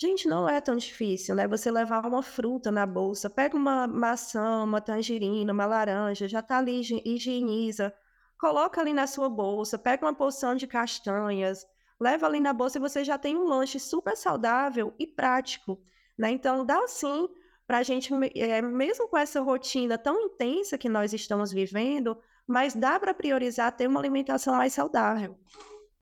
Gente, 0.00 0.26
não 0.26 0.48
é 0.48 0.62
tão 0.62 0.76
difícil, 0.76 1.34
né? 1.34 1.46
Você 1.46 1.70
levar 1.70 2.06
uma 2.06 2.22
fruta 2.22 2.70
na 2.70 2.86
bolsa, 2.86 3.28
pega 3.28 3.54
uma 3.54 3.86
maçã, 3.86 4.64
uma 4.64 4.80
tangerina, 4.80 5.52
uma 5.52 5.66
laranja, 5.66 6.26
já 6.26 6.40
tá 6.40 6.56
ali, 6.56 6.80
higieniza, 7.04 7.92
coloca 8.38 8.80
ali 8.80 8.94
na 8.94 9.06
sua 9.06 9.28
bolsa, 9.28 9.78
pega 9.78 10.06
uma 10.06 10.14
porção 10.14 10.54
de 10.54 10.66
castanhas, 10.66 11.66
leva 12.00 12.26
ali 12.26 12.40
na 12.40 12.54
bolsa 12.54 12.78
e 12.78 12.80
você 12.80 13.04
já 13.04 13.18
tem 13.18 13.36
um 13.36 13.44
lanche 13.44 13.78
super 13.78 14.16
saudável 14.16 14.94
e 14.98 15.06
prático, 15.06 15.78
né? 16.18 16.30
Então, 16.30 16.64
dá 16.64 16.88
sim 16.88 17.28
para 17.66 17.78
a 17.78 17.82
gente, 17.82 18.10
é, 18.36 18.62
mesmo 18.62 19.06
com 19.06 19.18
essa 19.18 19.42
rotina 19.42 19.98
tão 19.98 20.18
intensa 20.18 20.78
que 20.78 20.88
nós 20.88 21.12
estamos 21.12 21.52
vivendo, 21.52 22.16
mas 22.46 22.74
dá 22.74 22.98
para 22.98 23.12
priorizar 23.12 23.76
ter 23.76 23.86
uma 23.86 24.00
alimentação 24.00 24.56
mais 24.56 24.72
saudável. 24.72 25.38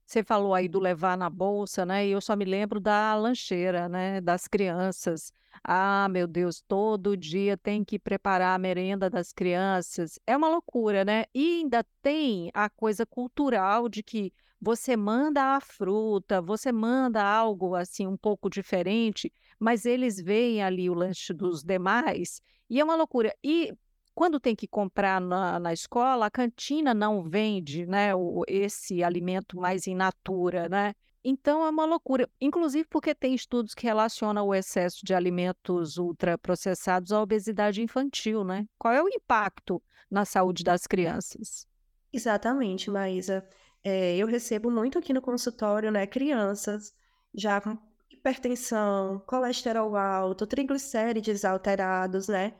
Você 0.09 0.23
falou 0.23 0.55
aí 0.55 0.67
do 0.67 0.79
levar 0.79 1.15
na 1.15 1.29
bolsa, 1.29 1.85
né? 1.85 2.07
E 2.07 2.09
eu 2.09 2.19
só 2.19 2.35
me 2.35 2.43
lembro 2.43 2.79
da 2.79 3.13
lancheira, 3.13 3.87
né? 3.87 4.19
Das 4.19 4.47
crianças. 4.47 5.31
Ah, 5.63 6.07
meu 6.09 6.25
Deus, 6.25 6.63
todo 6.67 7.15
dia 7.15 7.55
tem 7.55 7.85
que 7.85 7.99
preparar 7.99 8.55
a 8.55 8.57
merenda 8.57 9.07
das 9.07 9.31
crianças. 9.31 10.17
É 10.25 10.35
uma 10.35 10.49
loucura, 10.49 11.05
né? 11.05 11.25
E 11.31 11.59
ainda 11.59 11.85
tem 12.01 12.49
a 12.55 12.67
coisa 12.71 13.05
cultural 13.05 13.87
de 13.87 14.01
que 14.01 14.33
você 14.59 14.97
manda 14.97 15.55
a 15.55 15.61
fruta, 15.61 16.41
você 16.41 16.71
manda 16.71 17.23
algo 17.23 17.75
assim 17.75 18.07
um 18.07 18.17
pouco 18.17 18.49
diferente, 18.49 19.31
mas 19.59 19.85
eles 19.85 20.19
veem 20.19 20.63
ali 20.63 20.89
o 20.89 20.95
lanche 20.95 21.31
dos 21.35 21.61
demais 21.61 22.41
e 22.67 22.79
é 22.79 22.83
uma 22.83 22.95
loucura. 22.95 23.31
E 23.43 23.71
quando 24.13 24.39
tem 24.39 24.55
que 24.55 24.67
comprar 24.67 25.21
na, 25.21 25.59
na 25.59 25.73
escola, 25.73 26.25
a 26.25 26.31
cantina 26.31 26.93
não 26.93 27.23
vende, 27.23 27.85
né, 27.85 28.13
o, 28.15 28.43
esse 28.47 29.03
alimento 29.03 29.57
mais 29.57 29.87
in 29.87 29.95
natura, 29.95 30.67
né? 30.67 30.93
Então 31.23 31.65
é 31.65 31.69
uma 31.69 31.85
loucura, 31.85 32.29
inclusive 32.39 32.87
porque 32.89 33.13
tem 33.13 33.33
estudos 33.33 33.73
que 33.73 33.85
relacionam 33.85 34.47
o 34.47 34.55
excesso 34.55 35.05
de 35.05 35.13
alimentos 35.13 35.97
ultraprocessados 35.97 37.11
à 37.11 37.21
obesidade 37.21 37.81
infantil, 37.81 38.43
né? 38.43 38.65
Qual 38.77 38.93
é 38.93 39.03
o 39.03 39.09
impacto 39.09 39.81
na 40.09 40.23
saúde 40.23 40.63
das 40.63 40.87
crianças? 40.87 41.67
Exatamente, 42.11 42.89
Maísa. 42.89 43.47
É, 43.83 44.15
eu 44.17 44.27
recebo 44.27 44.71
muito 44.71 44.97
aqui 44.97 45.13
no 45.13 45.21
consultório, 45.21 45.91
né, 45.91 46.05
crianças 46.07 46.93
já 47.33 47.61
com 47.61 47.77
hipertensão, 48.09 49.19
colesterol 49.27 49.95
alto, 49.95 50.47
triglicérides 50.47 51.45
alterados, 51.45 52.27
né, 52.27 52.55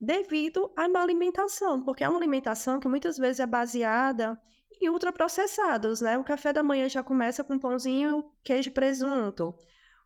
devido 0.00 0.70
à 0.76 0.88
má 0.88 1.02
alimentação, 1.02 1.82
porque 1.82 2.04
é 2.04 2.08
uma 2.08 2.18
alimentação 2.18 2.80
que 2.80 2.88
muitas 2.88 3.16
vezes 3.16 3.40
é 3.40 3.46
baseada 3.46 4.40
em 4.80 4.88
ultraprocessados, 4.88 6.00
né? 6.00 6.18
O 6.18 6.24
café 6.24 6.52
da 6.52 6.62
manhã 6.62 6.88
já 6.88 7.02
começa 7.02 7.44
com 7.44 7.58
pãozinho, 7.58 8.24
queijo 8.42 8.68
e 8.70 8.72
presunto. 8.72 9.54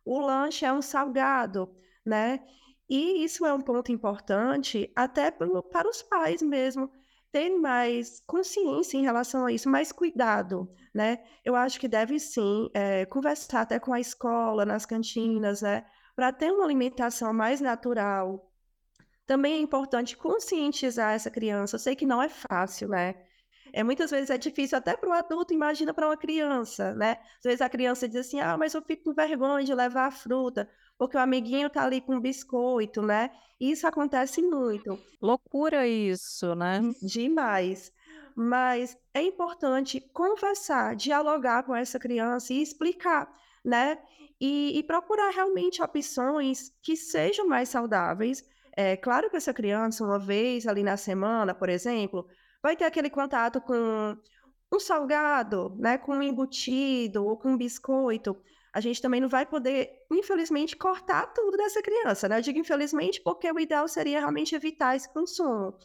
O 0.05 0.19
lanche 0.19 0.65
é 0.65 0.71
um 0.71 0.81
salgado, 0.81 1.69
né? 2.05 2.41
E 2.89 3.23
isso 3.23 3.45
é 3.45 3.53
um 3.53 3.61
ponto 3.61 3.91
importante 3.91 4.91
até 4.95 5.29
para 5.29 5.87
os 5.87 6.01
pais 6.01 6.41
mesmo, 6.41 6.91
ter 7.31 7.49
mais 7.51 8.19
consciência 8.25 8.97
em 8.97 9.03
relação 9.03 9.45
a 9.45 9.51
isso, 9.51 9.69
mais 9.69 9.91
cuidado, 9.91 10.67
né? 10.93 11.23
Eu 11.45 11.55
acho 11.55 11.79
que 11.79 11.87
deve 11.87 12.19
sim 12.19 12.69
é, 12.73 13.05
conversar 13.05 13.61
até 13.61 13.79
com 13.79 13.93
a 13.93 13.99
escola, 13.99 14.65
nas 14.65 14.85
cantinas, 14.85 15.61
né? 15.61 15.85
Para 16.15 16.33
ter 16.33 16.51
uma 16.51 16.63
alimentação 16.63 17.31
mais 17.31 17.61
natural. 17.61 18.48
Também 19.29 19.53
é 19.53 19.59
importante 19.59 20.17
conscientizar 20.17 21.13
essa 21.13 21.29
criança. 21.29 21.75
Eu 21.75 21.79
sei 21.79 21.95
que 21.95 22.03
não 22.03 22.19
é 22.19 22.27
fácil, 22.27 22.87
né? 22.89 23.13
É, 23.71 23.83
muitas 23.83 24.09
vezes 24.09 24.31
é 24.31 24.39
difícil 24.39 24.75
até 24.75 24.97
para 24.97 25.07
o 25.07 25.13
adulto, 25.13 25.53
imagina 25.53 25.93
para 25.93 26.07
uma 26.07 26.17
criança, 26.17 26.95
né? 26.95 27.19
Às 27.37 27.43
vezes 27.43 27.61
a 27.61 27.69
criança 27.69 28.07
diz 28.07 28.21
assim, 28.25 28.39
ah, 28.39 28.57
mas 28.57 28.73
eu 28.73 28.81
fico 28.81 29.03
com 29.03 29.13
vergonha 29.13 29.63
de 29.63 29.75
levar 29.75 30.07
a 30.07 30.11
fruta 30.11 30.67
porque 30.97 31.15
o 31.15 31.19
amiguinho 31.19 31.69
tá 31.69 31.83
ali 31.83 32.01
com 32.01 32.19
biscoito, 32.19 33.03
né? 33.03 33.29
Isso 33.59 33.85
acontece 33.85 34.41
muito. 34.41 34.99
Loucura 35.21 35.87
isso, 35.87 36.55
né? 36.55 36.81
Demais. 37.01 37.93
Mas 38.35 38.97
é 39.13 39.21
importante 39.21 40.01
conversar, 40.01 40.95
dialogar 40.95 41.63
com 41.63 41.75
essa 41.75 41.99
criança 41.99 42.51
e 42.51 42.63
explicar, 42.63 43.31
né? 43.63 43.99
E, 44.41 44.79
e 44.79 44.83
procurar 44.83 45.29
realmente 45.29 45.83
opções 45.83 46.73
que 46.81 46.95
sejam 46.95 47.47
mais 47.47 47.69
saudáveis. 47.69 48.43
É 48.81 48.95
claro 48.95 49.29
que 49.29 49.35
essa 49.35 49.53
criança, 49.53 50.05
uma 50.05 50.17
vez 50.17 50.65
ali 50.65 50.83
na 50.83 50.95
semana, 50.95 51.53
por 51.53 51.67
exemplo, 51.67 52.25
vai 52.63 52.77
ter 52.77 52.85
aquele 52.85 53.09
contato 53.09 53.59
com 53.59 54.15
um 54.73 54.79
salgado, 54.79 55.75
né, 55.77 55.97
com 55.97 56.13
um 56.13 56.23
embutido 56.23 57.25
ou 57.25 57.35
com 57.35 57.49
um 57.49 57.57
biscoito, 57.57 58.41
a 58.71 58.79
gente 58.79 59.01
também 59.01 59.19
não 59.19 59.27
vai 59.27 59.45
poder, 59.45 59.89
infelizmente, 60.09 60.77
cortar 60.77 61.27
tudo 61.33 61.57
dessa 61.57 61.81
criança, 61.81 62.29
né? 62.29 62.37
Eu 62.37 62.41
digo 62.41 62.57
infelizmente 62.57 63.21
porque 63.21 63.51
o 63.51 63.59
ideal 63.59 63.85
seria 63.89 64.19
realmente 64.19 64.55
evitar 64.55 64.95
esse 64.95 65.11
consumo. 65.11 65.77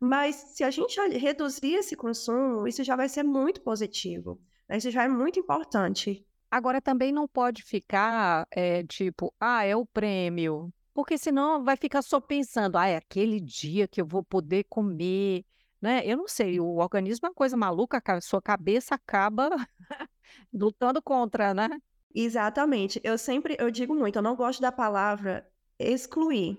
Mas 0.00 0.34
se 0.56 0.64
a 0.64 0.72
gente 0.72 0.98
reduzir 1.18 1.74
esse 1.74 1.94
consumo, 1.94 2.66
isso 2.66 2.82
já 2.82 2.96
vai 2.96 3.08
ser 3.08 3.22
muito 3.22 3.60
positivo. 3.60 4.40
Né? 4.68 4.78
Isso 4.78 4.90
já 4.90 5.04
é 5.04 5.08
muito 5.08 5.38
importante. 5.38 6.26
Agora 6.50 6.80
também 6.80 7.12
não 7.12 7.28
pode 7.28 7.62
ficar 7.62 8.44
é, 8.50 8.82
tipo, 8.82 9.32
ah, 9.38 9.64
é 9.64 9.76
o 9.76 9.86
prêmio. 9.86 10.72
Porque 10.92 11.16
senão 11.16 11.64
vai 11.64 11.76
ficar 11.76 12.02
só 12.02 12.20
pensando, 12.20 12.76
ah, 12.76 12.86
é 12.86 12.96
aquele 12.96 13.40
dia 13.40 13.86
que 13.86 14.00
eu 14.00 14.06
vou 14.06 14.22
poder 14.22 14.64
comer, 14.68 15.44
né? 15.80 16.02
Eu 16.04 16.16
não 16.16 16.28
sei, 16.28 16.60
o 16.60 16.76
organismo 16.76 17.26
é 17.26 17.28
uma 17.30 17.34
coisa 17.34 17.56
maluca, 17.56 18.02
a 18.04 18.20
sua 18.20 18.42
cabeça 18.42 18.94
acaba 18.94 19.50
lutando 20.52 21.00
contra, 21.02 21.54
né? 21.54 21.68
Exatamente. 22.14 23.00
Eu 23.04 23.16
sempre, 23.16 23.56
eu 23.58 23.70
digo 23.70 23.94
muito, 23.94 24.16
eu 24.16 24.22
não 24.22 24.34
gosto 24.36 24.60
da 24.60 24.72
palavra 24.72 25.48
excluir. 25.78 26.58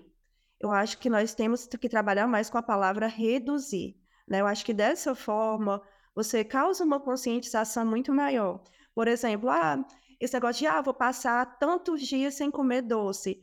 Eu 0.58 0.70
acho 0.70 0.98
que 0.98 1.10
nós 1.10 1.34
temos 1.34 1.66
que 1.66 1.88
trabalhar 1.88 2.26
mais 2.26 2.48
com 2.48 2.58
a 2.58 2.62
palavra 2.62 3.06
reduzir. 3.06 3.96
Né? 4.28 4.40
Eu 4.40 4.46
acho 4.46 4.64
que 4.64 4.72
dessa 4.72 5.14
forma 5.14 5.82
você 6.14 6.44
causa 6.44 6.84
uma 6.84 7.00
conscientização 7.00 7.84
muito 7.84 8.12
maior. 8.12 8.62
Por 8.94 9.08
exemplo, 9.08 9.48
ah, 9.50 9.84
esse 10.20 10.34
negócio 10.34 10.60
de 10.60 10.66
ah, 10.66 10.80
vou 10.80 10.94
passar 10.94 11.58
tantos 11.58 12.02
dias 12.02 12.34
sem 12.34 12.50
comer 12.50 12.82
doce. 12.82 13.42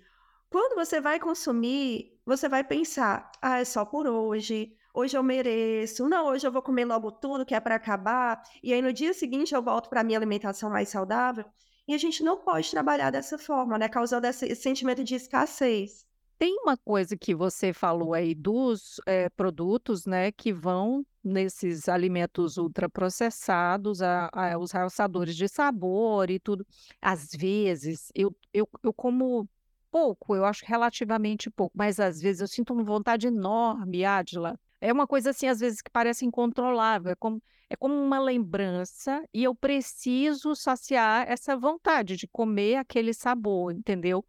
Quando 0.50 0.76
você 0.76 1.00
vai 1.00 1.20
consumir, 1.20 2.20
você 2.26 2.50
vai 2.50 2.64
pensar, 2.64 3.32
ah, 3.40 3.60
é 3.60 3.66
só 3.66 3.86
por 3.86 4.08
hoje, 4.08 4.76
hoje 4.94 5.16
eu 5.16 5.22
mereço, 5.22 6.10
não, 6.10 6.26
hoje 6.26 6.48
eu 6.48 6.52
vou 6.52 6.62
comer 6.62 6.86
logo 6.86 7.12
tudo 7.12 7.46
que 7.46 7.54
é 7.54 7.60
para 7.60 7.76
acabar, 7.76 8.42
e 8.64 8.74
aí 8.74 8.82
no 8.82 8.92
dia 8.92 9.14
seguinte 9.14 9.54
eu 9.54 9.62
volto 9.62 9.90
para 9.90 10.04
minha 10.04 10.18
alimentação 10.18 10.70
mais 10.70 10.90
saudável. 10.90 11.46
E 11.88 11.94
a 11.94 11.98
gente 11.98 12.24
não 12.24 12.38
pode 12.38 12.70
trabalhar 12.70 13.12
dessa 13.12 13.38
forma, 13.38 13.78
né? 13.78 13.90
Causando 13.90 14.28
esse 14.28 14.56
sentimento 14.56 15.04
de 15.04 15.16
escassez. 15.16 16.06
Tem 16.38 16.56
uma 16.62 16.78
coisa 16.78 17.18
que 17.18 17.36
você 17.36 17.74
falou 17.74 18.14
aí 18.14 18.34
dos 18.34 19.02
é, 19.06 19.28
produtos, 19.30 20.06
né, 20.06 20.32
que 20.32 20.54
vão 20.54 21.06
nesses 21.24 21.90
alimentos 21.90 22.58
ultraprocessados, 22.58 24.02
a, 24.02 24.30
a, 24.32 24.58
os 24.58 24.72
realçadores 24.72 25.36
de 25.36 25.48
sabor 25.48 26.30
e 26.30 26.40
tudo. 26.40 26.66
Às 27.02 27.32
vezes, 27.32 28.10
eu, 28.16 28.34
eu, 28.54 28.70
eu 28.82 28.94
como 28.94 29.50
pouco, 29.92 30.36
eu 30.36 30.46
acho 30.46 30.66
relativamente 30.66 31.50
pouco, 31.50 31.78
mas 31.78 32.00
às 32.00 32.22
vezes 32.22 32.42
eu 32.42 32.48
sinto 32.48 32.74
uma 32.74 32.84
vontade 32.84 33.28
enorme, 33.28 34.06
Adila. 34.06 34.60
É 34.82 34.94
uma 34.94 35.06
coisa 35.06 35.32
assim, 35.32 35.48
às 35.48 35.60
vezes, 35.60 35.82
que 35.82 35.92
parece 35.92 36.26
incontrolável. 36.26 37.12
É 37.12 37.16
como, 37.16 37.42
é 37.70 37.76
como 37.76 37.94
uma 37.94 38.20
lembrança 38.20 39.24
e 39.34 39.44
eu 39.44 39.54
preciso 39.54 40.56
saciar 40.56 41.30
essa 41.30 41.56
vontade 41.58 42.16
de 42.16 42.28
comer 42.28 42.78
aquele 42.78 43.14
sabor, 43.14 43.74
entendeu? 43.74 44.26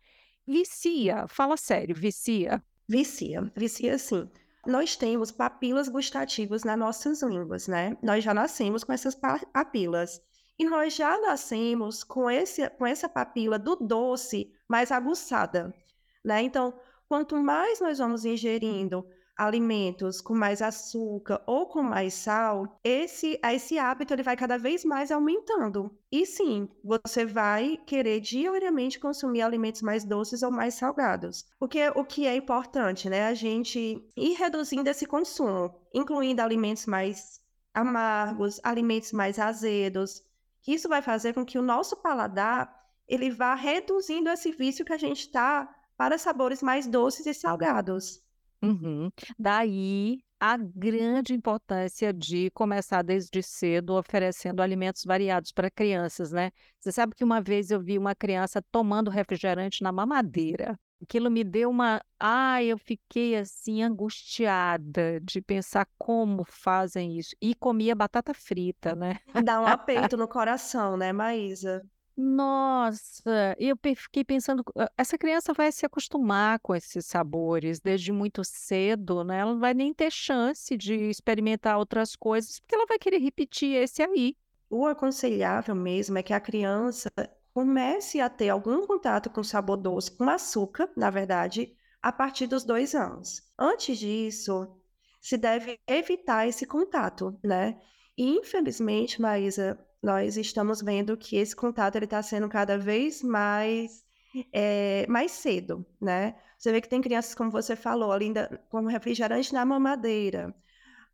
Vicia, 0.46 1.26
fala 1.28 1.56
sério, 1.56 1.94
vicia. 1.94 2.62
Vicia, 2.88 3.52
vicia 3.56 3.96
sim. 3.98 4.28
Nós 4.66 4.96
temos 4.96 5.30
papilas 5.30 5.88
gustativas 5.88 6.64
nas 6.64 6.78
nossas 6.78 7.22
línguas, 7.22 7.66
né? 7.66 7.96
Nós 8.02 8.22
já 8.22 8.34
nascemos 8.34 8.84
com 8.84 8.92
essas 8.92 9.14
papilas. 9.14 10.20
E 10.60 10.64
nós 10.66 10.94
já 10.94 11.18
nascemos 11.18 12.04
com, 12.04 12.30
esse, 12.30 12.68
com 12.68 12.86
essa 12.86 13.08
papila 13.08 13.58
do 13.58 13.76
doce 13.76 14.52
mais 14.68 14.92
aguçada, 14.92 15.74
né? 16.22 16.42
Então, 16.42 16.78
quanto 17.08 17.34
mais 17.38 17.80
nós 17.80 17.96
vamos 17.96 18.26
ingerindo 18.26 19.06
alimentos 19.34 20.20
com 20.20 20.34
mais 20.34 20.60
açúcar 20.60 21.42
ou 21.46 21.64
com 21.64 21.82
mais 21.82 22.12
sal, 22.12 22.78
esse, 22.84 23.40
esse 23.42 23.78
hábito 23.78 24.12
ele 24.12 24.22
vai 24.22 24.36
cada 24.36 24.58
vez 24.58 24.84
mais 24.84 25.10
aumentando. 25.10 25.90
E 26.12 26.26
sim, 26.26 26.68
você 26.84 27.24
vai 27.24 27.78
querer 27.86 28.20
diariamente 28.20 29.00
consumir 29.00 29.40
alimentos 29.40 29.80
mais 29.80 30.04
doces 30.04 30.42
ou 30.42 30.50
mais 30.50 30.74
salgados. 30.74 31.46
Porque 31.58 31.88
o 31.94 32.04
que 32.04 32.26
é 32.26 32.36
importante, 32.36 33.08
né? 33.08 33.28
A 33.28 33.32
gente 33.32 34.06
ir 34.14 34.34
reduzindo 34.34 34.90
esse 34.90 35.06
consumo, 35.06 35.74
incluindo 35.94 36.42
alimentos 36.42 36.84
mais 36.84 37.40
amargos, 37.72 38.60
alimentos 38.62 39.10
mais 39.12 39.38
azedos. 39.38 40.22
Isso 40.66 40.88
vai 40.88 41.02
fazer 41.02 41.34
com 41.34 41.44
que 41.44 41.58
o 41.58 41.62
nosso 41.62 41.96
paladar 41.96 42.78
ele 43.08 43.30
vá 43.30 43.54
reduzindo 43.54 44.30
esse 44.30 44.52
vício 44.52 44.84
que 44.84 44.92
a 44.92 44.98
gente 44.98 45.20
está 45.20 45.68
para 45.96 46.16
sabores 46.16 46.62
mais 46.62 46.86
doces 46.86 47.26
e 47.26 47.34
salgados. 47.34 48.22
Uhum. 48.62 49.10
Daí 49.38 50.18
a 50.38 50.56
grande 50.56 51.34
importância 51.34 52.12
de 52.12 52.50
começar 52.52 53.02
desde 53.02 53.42
cedo 53.42 53.94
oferecendo 53.98 54.62
alimentos 54.62 55.04
variados 55.04 55.52
para 55.52 55.70
crianças, 55.70 56.32
né? 56.32 56.50
Você 56.78 56.92
sabe 56.92 57.14
que 57.14 57.24
uma 57.24 57.40
vez 57.42 57.70
eu 57.70 57.80
vi 57.80 57.98
uma 57.98 58.14
criança 58.14 58.62
tomando 58.70 59.10
refrigerante 59.10 59.82
na 59.82 59.92
mamadeira. 59.92 60.78
Aquilo 61.02 61.30
me 61.30 61.42
deu 61.42 61.70
uma. 61.70 62.00
Ai, 62.18 62.66
eu 62.66 62.78
fiquei 62.78 63.36
assim 63.36 63.82
angustiada 63.82 65.18
de 65.20 65.40
pensar 65.40 65.88
como 65.98 66.44
fazem 66.44 67.18
isso. 67.18 67.34
E 67.40 67.54
comia 67.54 67.94
batata 67.94 68.34
frita, 68.34 68.94
né? 68.94 69.18
Dá 69.42 69.60
um 69.60 69.66
aperto 69.66 70.16
no 70.16 70.28
coração, 70.28 70.96
né, 70.96 71.12
Maísa? 71.12 71.82
Nossa, 72.16 73.56
eu 73.58 73.74
fiquei 73.96 74.22
pensando, 74.22 74.62
ah, 74.76 74.90
essa 74.98 75.16
criança 75.16 75.54
vai 75.54 75.72
se 75.72 75.86
acostumar 75.86 76.58
com 76.60 76.74
esses 76.74 77.06
sabores 77.06 77.80
desde 77.80 78.12
muito 78.12 78.44
cedo, 78.44 79.24
né? 79.24 79.38
Ela 79.38 79.52
não 79.52 79.60
vai 79.60 79.72
nem 79.72 79.94
ter 79.94 80.12
chance 80.12 80.76
de 80.76 80.94
experimentar 81.08 81.78
outras 81.78 82.14
coisas, 82.14 82.60
porque 82.60 82.74
ela 82.74 82.84
vai 82.86 82.98
querer 82.98 83.18
repetir 83.18 83.74
esse 83.74 84.02
aí. 84.02 84.36
O 84.68 84.86
aconselhável 84.86 85.74
mesmo 85.74 86.18
é 86.18 86.22
que 86.22 86.34
a 86.34 86.40
criança 86.40 87.10
comece 87.54 88.20
a 88.20 88.28
ter 88.28 88.48
algum 88.48 88.86
contato 88.86 89.30
com 89.30 89.42
sabor 89.42 89.76
doce, 89.76 90.10
com 90.16 90.28
açúcar, 90.28 90.90
na 90.96 91.10
verdade, 91.10 91.74
a 92.02 92.12
partir 92.12 92.46
dos 92.46 92.64
dois 92.64 92.94
anos. 92.94 93.42
Antes 93.58 93.98
disso, 93.98 94.76
se 95.20 95.36
deve 95.36 95.78
evitar 95.86 96.48
esse 96.48 96.66
contato, 96.66 97.38
né? 97.44 97.80
E 98.16 98.24
infelizmente, 98.38 99.20
Maísa, 99.20 99.78
nós 100.02 100.36
estamos 100.36 100.80
vendo 100.80 101.16
que 101.16 101.36
esse 101.36 101.54
contato 101.54 101.96
ele 101.96 102.06
está 102.06 102.22
sendo 102.22 102.48
cada 102.48 102.78
vez 102.78 103.22
mais 103.22 104.04
é, 104.52 105.06
mais 105.08 105.32
cedo, 105.32 105.84
né? 106.00 106.36
Você 106.58 106.72
vê 106.72 106.80
que 106.80 106.88
tem 106.88 107.00
crianças, 107.00 107.34
como 107.34 107.50
você 107.50 107.74
falou, 107.74 108.12
ali 108.12 108.32
com 108.68 108.86
refrigerante 108.86 109.52
na 109.52 109.64
mamadeira. 109.64 110.54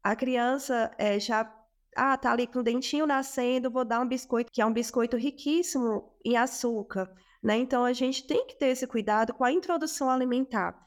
A 0.02 0.14
criança 0.14 0.90
é, 0.98 1.18
já 1.18 1.44
ah, 1.96 2.16
tá 2.16 2.32
ali 2.32 2.46
com 2.46 2.60
o 2.60 2.62
dentinho 2.62 3.06
nascendo, 3.06 3.70
vou 3.70 3.84
dar 3.84 4.00
um 4.00 4.08
biscoito, 4.08 4.52
que 4.52 4.60
é 4.60 4.66
um 4.66 4.72
biscoito 4.72 5.16
riquíssimo 5.16 6.12
em 6.24 6.36
açúcar, 6.36 7.10
né? 7.42 7.56
Então 7.56 7.84
a 7.84 7.92
gente 7.92 8.26
tem 8.26 8.46
que 8.46 8.56
ter 8.58 8.68
esse 8.68 8.86
cuidado 8.86 9.34
com 9.34 9.44
a 9.44 9.52
introdução 9.52 10.10
alimentar. 10.10 10.78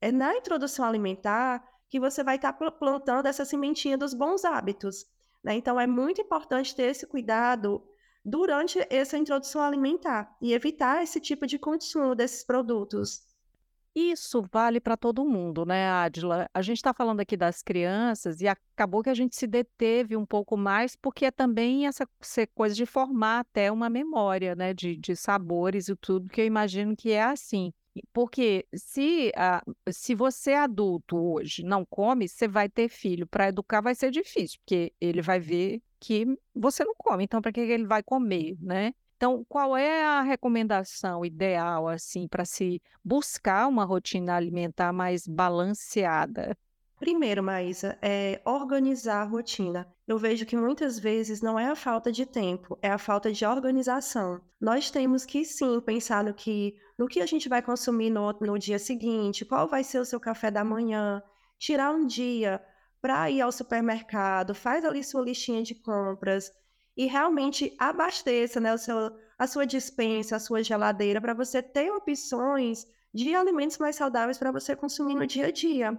É 0.00 0.12
na 0.12 0.34
introdução 0.36 0.84
alimentar 0.84 1.62
que 1.88 2.00
você 2.00 2.22
vai 2.22 2.36
estar 2.36 2.52
tá 2.52 2.70
plantando 2.70 3.26
essa 3.26 3.44
sementinha 3.44 3.96
dos 3.96 4.12
bons 4.12 4.44
hábitos. 4.44 5.06
Né? 5.42 5.54
Então, 5.54 5.78
é 5.78 5.86
muito 5.86 6.20
importante 6.20 6.74
ter 6.74 6.90
esse 6.90 7.06
cuidado 7.06 7.82
durante 8.24 8.84
essa 8.90 9.16
introdução 9.16 9.62
alimentar 9.62 10.36
e 10.42 10.52
evitar 10.52 11.02
esse 11.02 11.20
tipo 11.20 11.46
de 11.46 11.58
consumo 11.58 12.14
desses 12.14 12.44
produtos. 12.44 13.20
Isso 13.98 14.42
vale 14.52 14.78
para 14.78 14.94
todo 14.94 15.24
mundo, 15.24 15.64
né, 15.64 15.88
Adila? 15.88 16.46
A 16.52 16.60
gente 16.60 16.76
está 16.76 16.92
falando 16.92 17.20
aqui 17.20 17.34
das 17.34 17.62
crianças 17.62 18.42
e 18.42 18.46
acabou 18.46 19.02
que 19.02 19.08
a 19.08 19.14
gente 19.14 19.34
se 19.34 19.46
deteve 19.46 20.14
um 20.14 20.26
pouco 20.26 20.54
mais, 20.54 20.94
porque 20.94 21.24
é 21.24 21.30
também 21.30 21.86
essa 21.86 22.06
coisa 22.54 22.74
de 22.74 22.84
formar 22.84 23.40
até 23.40 23.72
uma 23.72 23.88
memória, 23.88 24.54
né, 24.54 24.74
de, 24.74 24.96
de 24.98 25.16
sabores 25.16 25.88
e 25.88 25.96
tudo, 25.96 26.28
que 26.28 26.42
eu 26.42 26.44
imagino 26.44 26.94
que 26.94 27.10
é 27.10 27.22
assim. 27.22 27.72
Porque 28.12 28.66
se, 28.74 29.32
ah, 29.34 29.64
se 29.90 30.14
você 30.14 30.50
é 30.50 30.58
adulto 30.58 31.16
hoje 31.16 31.62
não 31.62 31.82
come, 31.86 32.28
você 32.28 32.46
vai 32.46 32.68
ter 32.68 32.90
filho. 32.90 33.26
Para 33.26 33.48
educar 33.48 33.80
vai 33.80 33.94
ser 33.94 34.10
difícil, 34.10 34.58
porque 34.60 34.92
ele 35.00 35.22
vai 35.22 35.40
ver 35.40 35.80
que 35.98 36.26
você 36.54 36.84
não 36.84 36.94
come. 36.98 37.24
Então, 37.24 37.40
para 37.40 37.50
que 37.50 37.60
ele 37.60 37.86
vai 37.86 38.02
comer, 38.02 38.58
né? 38.60 38.92
Então, 39.16 39.44
qual 39.48 39.74
é 39.74 40.04
a 40.04 40.20
recomendação 40.20 41.24
ideal, 41.24 41.88
assim, 41.88 42.28
para 42.28 42.44
se 42.44 42.82
buscar 43.02 43.66
uma 43.66 43.84
rotina 43.84 44.36
alimentar 44.36 44.92
mais 44.92 45.26
balanceada? 45.26 46.56
Primeiro, 46.98 47.42
Maísa, 47.42 47.98
é 48.02 48.40
organizar 48.44 49.22
a 49.22 49.24
rotina. 49.24 49.86
Eu 50.06 50.18
vejo 50.18 50.44
que 50.44 50.56
muitas 50.56 50.98
vezes 50.98 51.40
não 51.40 51.58
é 51.58 51.66
a 51.66 51.74
falta 51.74 52.12
de 52.12 52.26
tempo, 52.26 52.78
é 52.82 52.90
a 52.90 52.98
falta 52.98 53.32
de 53.32 53.44
organização. 53.44 54.40
Nós 54.60 54.90
temos 54.90 55.24
que 55.24 55.44
sim 55.44 55.80
pensar 55.80 56.22
no 56.24 56.34
que, 56.34 56.74
no 56.98 57.08
que 57.08 57.20
a 57.20 57.26
gente 57.26 57.48
vai 57.48 57.62
consumir 57.62 58.10
no, 58.10 58.32
no 58.32 58.58
dia 58.58 58.78
seguinte, 58.78 59.44
qual 59.46 59.66
vai 59.66 59.82
ser 59.82 59.98
o 59.98 60.04
seu 60.06 60.20
café 60.20 60.50
da 60.50 60.64
manhã, 60.64 61.22
tirar 61.58 61.90
um 61.90 62.06
dia 62.06 62.62
para 63.00 63.30
ir 63.30 63.40
ao 63.40 63.52
supermercado, 63.52 64.54
faz 64.54 64.84
ali 64.84 65.02
sua 65.04 65.22
listinha 65.22 65.62
de 65.62 65.74
compras 65.74 66.50
e 66.96 67.06
realmente 67.06 67.74
abasteça 67.78 68.58
né, 68.58 68.72
o 68.72 68.78
seu, 68.78 68.96
a 69.38 69.46
sua 69.46 69.66
dispensa, 69.66 70.36
a 70.36 70.40
sua 70.40 70.62
geladeira, 70.62 71.20
para 71.20 71.34
você 71.34 71.62
ter 71.62 71.90
opções 71.90 72.86
de 73.12 73.34
alimentos 73.34 73.78
mais 73.78 73.96
saudáveis 73.96 74.38
para 74.38 74.50
você 74.50 74.74
consumir 74.74 75.14
no 75.14 75.26
dia 75.26 75.46
a 75.46 75.50
dia. 75.50 75.98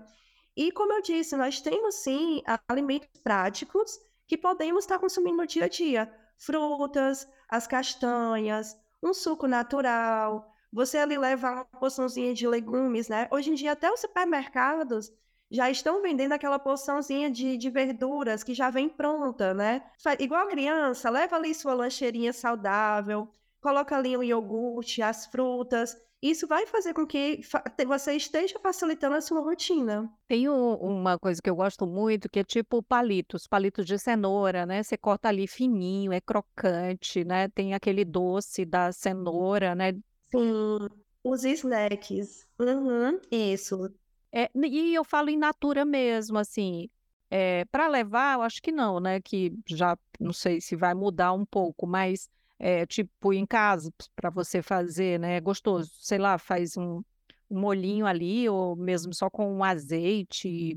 E 0.56 0.72
como 0.72 0.94
eu 0.94 1.02
disse, 1.02 1.38
nós 1.38 1.62
temos 1.62 1.96
sim 1.96 2.42
alimentos 2.68 3.10
práticos 3.24 4.00
que 4.28 4.38
podemos 4.38 4.84
estar 4.84 4.98
consumindo 4.98 5.38
no 5.38 5.48
dia 5.48 5.66
a 5.66 5.70
dia. 5.70 6.12
Frutas, 6.38 7.28
as 7.48 7.68
castanhas, 7.68 8.76
um 9.02 9.14
suco 9.14 9.48
natural. 9.48 10.52
Você 10.72 10.98
ali 10.98 11.18
leva 11.18 11.52
uma 11.52 11.66
porçãozinha 11.66 12.34
de 12.34 12.48
legumes, 12.48 13.08
né? 13.08 13.28
Hoje 13.32 13.52
em 13.52 13.56
dia, 13.56 13.72
até 13.72 13.92
os 13.92 14.00
supermercados 14.00 15.12
já 15.50 15.70
estão 15.70 16.02
vendendo 16.02 16.34
aquela 16.34 16.60
porçãozinha 16.60 17.30
de, 17.32 17.58
de 17.58 17.70
verduras 17.70 18.44
que 18.44 18.54
já 18.54 18.70
vem 18.70 18.90
pronta, 18.90 19.54
né? 19.54 19.84
Igual 20.20 20.46
a 20.46 20.50
criança, 20.50 21.10
leva 21.10 21.36
ali 21.36 21.54
sua 21.54 21.74
lancheirinha 21.74 22.34
saudável, 22.34 23.30
coloca 23.62 23.96
ali 23.96 24.16
o 24.16 24.24
iogurte, 24.24 25.02
as 25.02 25.26
frutas. 25.26 25.98
Isso 26.22 26.48
vai 26.48 26.66
fazer 26.66 26.94
com 26.94 27.06
que 27.06 27.42
você 27.86 28.14
esteja 28.14 28.58
facilitando 28.60 29.16
a 29.16 29.22
sua 29.22 29.40
rotina. 29.40 30.12
Tem 30.28 30.50
uma 30.50 31.18
coisa 31.20 31.40
que 31.40 31.50
eu 31.50 31.56
gosto 31.56 31.86
muito, 31.86 32.28
que 32.28 32.40
é 32.40 32.44
tipo 32.44 32.82
palitos, 32.82 33.46
palitos 33.46 33.86
de 33.86 34.00
cenoura, 34.00 34.66
né? 34.66 34.82
Você 34.82 34.98
corta 34.98 35.30
ali 35.30 35.48
fininho, 35.48 36.12
é 36.12 36.20
crocante, 36.20 37.24
né? 37.24 37.48
Tem 37.50 37.76
aquele 37.76 38.04
doce 38.04 38.66
da 38.66 38.92
cenoura, 38.92 39.76
né? 39.76 39.94
Sim, 40.32 40.90
os 41.24 41.44
snacks. 41.44 42.48
Uhum, 42.60 43.20
isso. 43.32 43.94
É, 44.32 44.50
e 44.56 44.94
eu 44.94 45.04
falo 45.04 45.30
in 45.30 45.38
natura 45.38 45.86
mesmo, 45.86 46.38
assim, 46.38 46.90
é, 47.30 47.66
para 47.66 47.88
levar, 47.88 48.36
eu 48.36 48.42
acho 48.42 48.62
que 48.62 48.72
não, 48.72 49.00
né? 49.00 49.22
Que 49.22 49.54
já 49.68 49.98
não 50.20 50.34
sei 50.34 50.62
se 50.62 50.76
vai 50.76 50.94
mudar 50.94 51.34
um 51.34 51.46
pouco, 51.46 51.86
mas 51.86 52.30
é, 52.60 52.86
tipo 52.86 53.34
em 53.34 53.46
casa 53.46 53.92
para 54.16 54.30
você 54.30 54.62
fazer, 54.62 55.20
né? 55.20 55.38
É 55.38 55.42
gostoso, 55.42 55.92
sei 56.00 56.18
lá, 56.18 56.38
faz 56.38 56.78
um, 56.78 57.02
um 57.50 57.60
molhinho 57.60 58.06
ali, 58.06 58.48
ou 58.50 58.76
mesmo 58.76 59.14
só 59.14 59.30
com 59.30 59.52
um 59.52 59.64
azeite, 59.64 60.76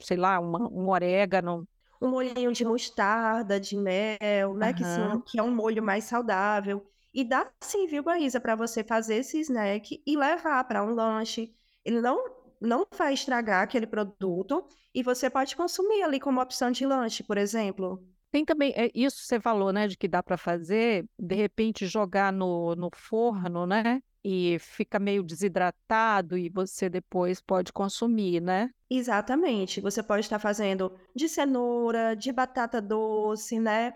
sei 0.00 0.16
lá, 0.16 0.38
uma, 0.40 0.68
um 0.68 0.88
orégano. 0.88 1.66
Um 2.00 2.08
molhinho 2.08 2.52
de 2.52 2.64
mostarda, 2.64 3.58
de 3.60 3.76
mel, 3.76 4.54
né? 4.54 4.72
Que, 4.72 4.84
são, 4.84 5.20
que 5.20 5.38
é 5.38 5.42
um 5.42 5.54
molho 5.54 5.82
mais 5.82 6.04
saudável. 6.04 6.86
E 7.12 7.24
dá 7.24 7.48
sim, 7.60 7.86
viu, 7.86 8.02
Guaísa, 8.02 8.40
para 8.40 8.56
você 8.56 8.82
fazer 8.82 9.16
esse 9.16 9.38
snack 9.40 10.02
e 10.04 10.16
levar 10.16 10.64
para 10.64 10.82
um 10.82 10.94
lanche. 10.94 11.54
Ele 11.84 12.00
não 12.00 12.33
não 12.64 12.86
vai 12.96 13.14
estragar 13.14 13.62
aquele 13.62 13.86
produto 13.86 14.66
e 14.94 15.02
você 15.02 15.28
pode 15.28 15.54
consumir 15.54 16.02
ali 16.02 16.18
como 16.18 16.40
opção 16.40 16.70
de 16.70 16.86
lanche, 16.86 17.22
por 17.22 17.36
exemplo. 17.36 18.02
Tem 18.30 18.44
também, 18.44 18.72
é, 18.74 18.90
isso 18.94 19.18
você 19.22 19.38
falou, 19.38 19.72
né, 19.72 19.86
de 19.86 19.96
que 19.96 20.08
dá 20.08 20.20
para 20.20 20.36
fazer, 20.36 21.06
de 21.16 21.36
repente 21.36 21.86
jogar 21.86 22.32
no, 22.32 22.74
no 22.74 22.90
forno, 22.92 23.64
né? 23.64 24.02
E 24.24 24.56
fica 24.58 24.98
meio 24.98 25.22
desidratado 25.22 26.36
e 26.36 26.48
você 26.48 26.88
depois 26.88 27.40
pode 27.40 27.72
consumir, 27.72 28.40
né? 28.40 28.70
Exatamente. 28.90 29.80
Você 29.80 30.02
pode 30.02 30.22
estar 30.22 30.38
fazendo 30.38 30.92
de 31.14 31.28
cenoura, 31.28 32.16
de 32.16 32.32
batata 32.32 32.80
doce, 32.80 33.60
né? 33.60 33.94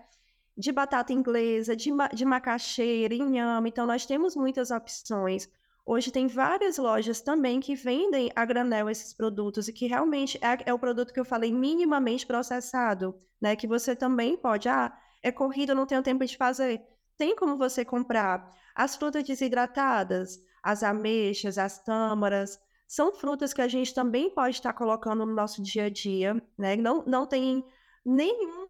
De 0.57 0.70
batata 0.70 1.12
inglesa, 1.12 1.74
de, 1.74 1.90
ma 1.90 2.09
de 2.09 2.24
macaxeira, 2.24 3.14
inhame. 3.14 3.70
Então, 3.70 3.87
nós 3.87 4.07
temos 4.07 4.37
muitas 4.37 4.70
opções. 4.70 5.48
Hoje 5.90 6.11
tem 6.11 6.27
várias 6.27 6.77
lojas 6.77 7.22
também 7.22 7.61
que 7.61 7.74
vendem 7.74 8.31
a 8.37 8.44
granel 8.44 8.90
esses 8.90 9.14
produtos 9.14 9.68
e 9.68 9.72
que 9.72 9.87
realmente 9.87 10.38
é, 10.42 10.68
é, 10.68 10.74
o 10.74 10.79
produto 10.79 11.14
que 11.14 11.18
eu 11.18 11.24
falei 11.24 11.51
minimamente 11.51 12.27
processado, 12.27 13.18
né? 13.40 13.57
Que 13.57 13.66
você 13.66 13.96
também 13.96 14.37
pode, 14.37 14.68
ah, 14.68 14.92
é 15.22 15.33
corrida, 15.33 15.74
não 15.74 15.87
tenho 15.87 16.03
tempo 16.03 16.27
de 16.27 16.37
fazer. 16.37 16.83
Tem 17.16 17.35
como 17.35 17.57
você 17.57 17.87
comprar 17.87 18.55
as 18.74 18.96
frutas 18.96 19.24
desidratadas, 19.24 20.38
as 20.62 20.83
ameixas, 20.83 21.57
as 21.57 21.83
tâmaras, 21.83 22.61
são 22.87 23.11
frutas 23.11 23.55
que 23.55 23.62
a 23.62 23.68
gente 23.68 23.94
também 23.94 24.29
pode 24.29 24.57
estar 24.57 24.74
colocando 24.74 25.24
no 25.24 25.35
nosso 25.35 25.62
dia 25.62 25.85
a 25.87 25.88
dia, 25.88 26.35
né? 26.59 26.77
Não, 26.77 27.03
não 27.07 27.27
tem 27.27 27.64
nenhum 28.05 28.68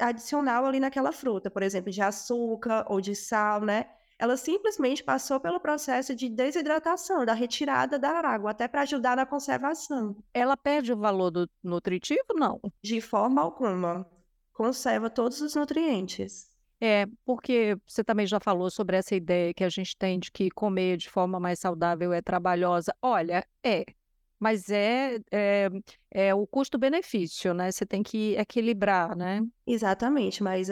adicional 0.00 0.66
ali 0.66 0.80
naquela 0.80 1.12
fruta, 1.12 1.48
por 1.48 1.62
exemplo, 1.62 1.92
de 1.92 2.02
açúcar 2.02 2.86
ou 2.88 3.00
de 3.00 3.14
sal, 3.14 3.60
né? 3.60 3.86
Ela 4.20 4.36
simplesmente 4.36 5.02
passou 5.02 5.40
pelo 5.40 5.58
processo 5.58 6.14
de 6.14 6.28
desidratação, 6.28 7.24
da 7.24 7.32
retirada 7.32 7.98
da 7.98 8.10
água, 8.10 8.50
até 8.50 8.68
para 8.68 8.82
ajudar 8.82 9.16
na 9.16 9.24
conservação. 9.24 10.14
Ela 10.34 10.58
perde 10.58 10.92
o 10.92 10.96
valor 10.96 11.30
do 11.30 11.48
nutritivo? 11.64 12.34
Não. 12.34 12.60
De 12.82 13.00
forma 13.00 13.40
alguma. 13.40 14.06
Conserva 14.52 15.08
todos 15.08 15.40
os 15.40 15.54
nutrientes. 15.54 16.50
É, 16.78 17.06
porque 17.24 17.78
você 17.86 18.04
também 18.04 18.26
já 18.26 18.38
falou 18.38 18.70
sobre 18.70 18.98
essa 18.98 19.14
ideia 19.14 19.54
que 19.54 19.64
a 19.64 19.70
gente 19.70 19.96
tem 19.96 20.18
de 20.18 20.30
que 20.30 20.50
comer 20.50 20.98
de 20.98 21.08
forma 21.08 21.40
mais 21.40 21.58
saudável 21.58 22.12
é 22.12 22.20
trabalhosa. 22.20 22.94
Olha, 23.00 23.42
é, 23.64 23.86
mas 24.38 24.68
é, 24.68 25.18
é, 25.32 25.70
é 26.10 26.34
o 26.34 26.46
custo-benefício, 26.46 27.54
né? 27.54 27.72
Você 27.72 27.86
tem 27.86 28.02
que 28.02 28.34
equilibrar, 28.36 29.16
né? 29.16 29.40
Exatamente, 29.66 30.42
mas 30.42 30.68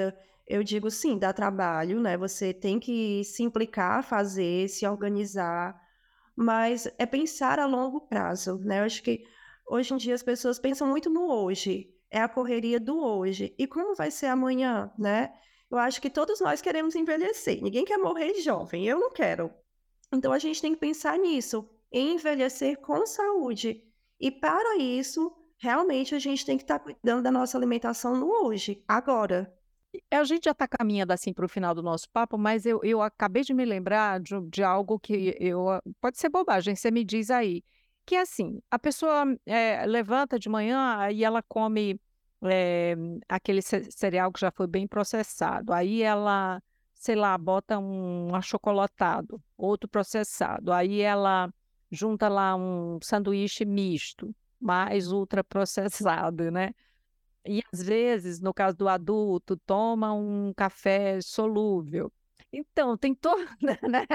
eu 0.48 0.64
digo 0.64 0.90
sim, 0.90 1.18
dá 1.18 1.32
trabalho, 1.32 2.00
né? 2.00 2.16
Você 2.16 2.54
tem 2.54 2.80
que 2.80 3.22
se 3.24 3.42
implicar, 3.42 4.02
fazer, 4.02 4.68
se 4.68 4.86
organizar, 4.86 5.78
mas 6.34 6.88
é 6.96 7.04
pensar 7.04 7.58
a 7.58 7.66
longo 7.66 8.00
prazo, 8.00 8.58
né? 8.64 8.80
Eu 8.80 8.84
acho 8.84 9.02
que 9.02 9.24
hoje 9.66 9.92
em 9.92 9.98
dia 9.98 10.14
as 10.14 10.22
pessoas 10.22 10.58
pensam 10.58 10.88
muito 10.88 11.10
no 11.10 11.30
hoje, 11.30 11.94
é 12.10 12.20
a 12.20 12.28
correria 12.28 12.80
do 12.80 12.98
hoje. 12.98 13.54
E 13.58 13.66
como 13.66 13.94
vai 13.94 14.10
ser 14.10 14.26
amanhã, 14.26 14.90
né? 14.98 15.34
Eu 15.70 15.76
acho 15.76 16.00
que 16.00 16.08
todos 16.08 16.40
nós 16.40 16.62
queremos 16.62 16.94
envelhecer, 16.94 17.62
ninguém 17.62 17.84
quer 17.84 17.98
morrer 17.98 18.32
jovem, 18.40 18.86
eu 18.86 18.98
não 18.98 19.12
quero. 19.12 19.52
Então 20.10 20.32
a 20.32 20.38
gente 20.38 20.62
tem 20.62 20.72
que 20.72 20.80
pensar 20.80 21.18
nisso, 21.18 21.68
em 21.92 22.14
envelhecer 22.14 22.78
com 22.80 23.04
saúde. 23.04 23.84
E 24.18 24.30
para 24.30 24.78
isso, 24.78 25.30
realmente 25.58 26.14
a 26.14 26.18
gente 26.18 26.46
tem 26.46 26.56
que 26.56 26.64
estar 26.64 26.78
cuidando 26.78 27.22
da 27.22 27.30
nossa 27.30 27.58
alimentação 27.58 28.16
no 28.16 28.46
hoje, 28.46 28.82
agora. 28.88 29.57
A 30.10 30.24
gente 30.24 30.44
já 30.44 30.52
está 30.52 30.66
caminhando 30.66 31.12
assim 31.12 31.32
para 31.32 31.44
o 31.44 31.48
final 31.48 31.74
do 31.74 31.82
nosso 31.82 32.08
papo, 32.10 32.36
mas 32.38 32.66
eu, 32.66 32.80
eu 32.82 33.02
acabei 33.02 33.42
de 33.42 33.54
me 33.54 33.64
lembrar 33.64 34.20
de, 34.20 34.34
de 34.48 34.62
algo 34.62 34.98
que 34.98 35.34
eu. 35.38 35.66
Pode 36.00 36.18
ser 36.18 36.28
bobagem, 36.28 36.74
você 36.74 36.90
me 36.90 37.04
diz 37.04 37.30
aí. 37.30 37.62
Que 38.04 38.14
é 38.16 38.22
assim, 38.22 38.60
a 38.70 38.78
pessoa 38.78 39.24
é, 39.44 39.84
levanta 39.86 40.38
de 40.38 40.48
manhã 40.48 41.10
e 41.10 41.24
ela 41.24 41.42
come 41.42 42.00
é, 42.42 42.96
aquele 43.28 43.60
cereal 43.62 44.32
que 44.32 44.40
já 44.40 44.50
foi 44.50 44.66
bem 44.66 44.86
processado. 44.86 45.72
Aí 45.72 46.02
ela, 46.02 46.62
sei 46.94 47.14
lá, 47.14 47.36
bota 47.36 47.78
um 47.78 48.34
achocolatado, 48.34 49.42
outro 49.56 49.88
processado. 49.88 50.72
Aí 50.72 51.00
ela 51.00 51.52
junta 51.90 52.28
lá 52.28 52.54
um 52.56 52.98
sanduíche 53.02 53.64
misto, 53.64 54.34
mais 54.60 55.12
ultraprocessado, 55.12 56.50
né? 56.50 56.72
E 57.46 57.62
às 57.72 57.82
vezes, 57.82 58.40
no 58.40 58.52
caso 58.52 58.76
do 58.76 58.88
adulto, 58.88 59.56
toma 59.56 60.12
um 60.12 60.52
café 60.54 61.20
solúvel. 61.20 62.12
Então, 62.52 62.96
tem 62.96 63.14
toda, 63.14 63.44
né? 63.82 64.06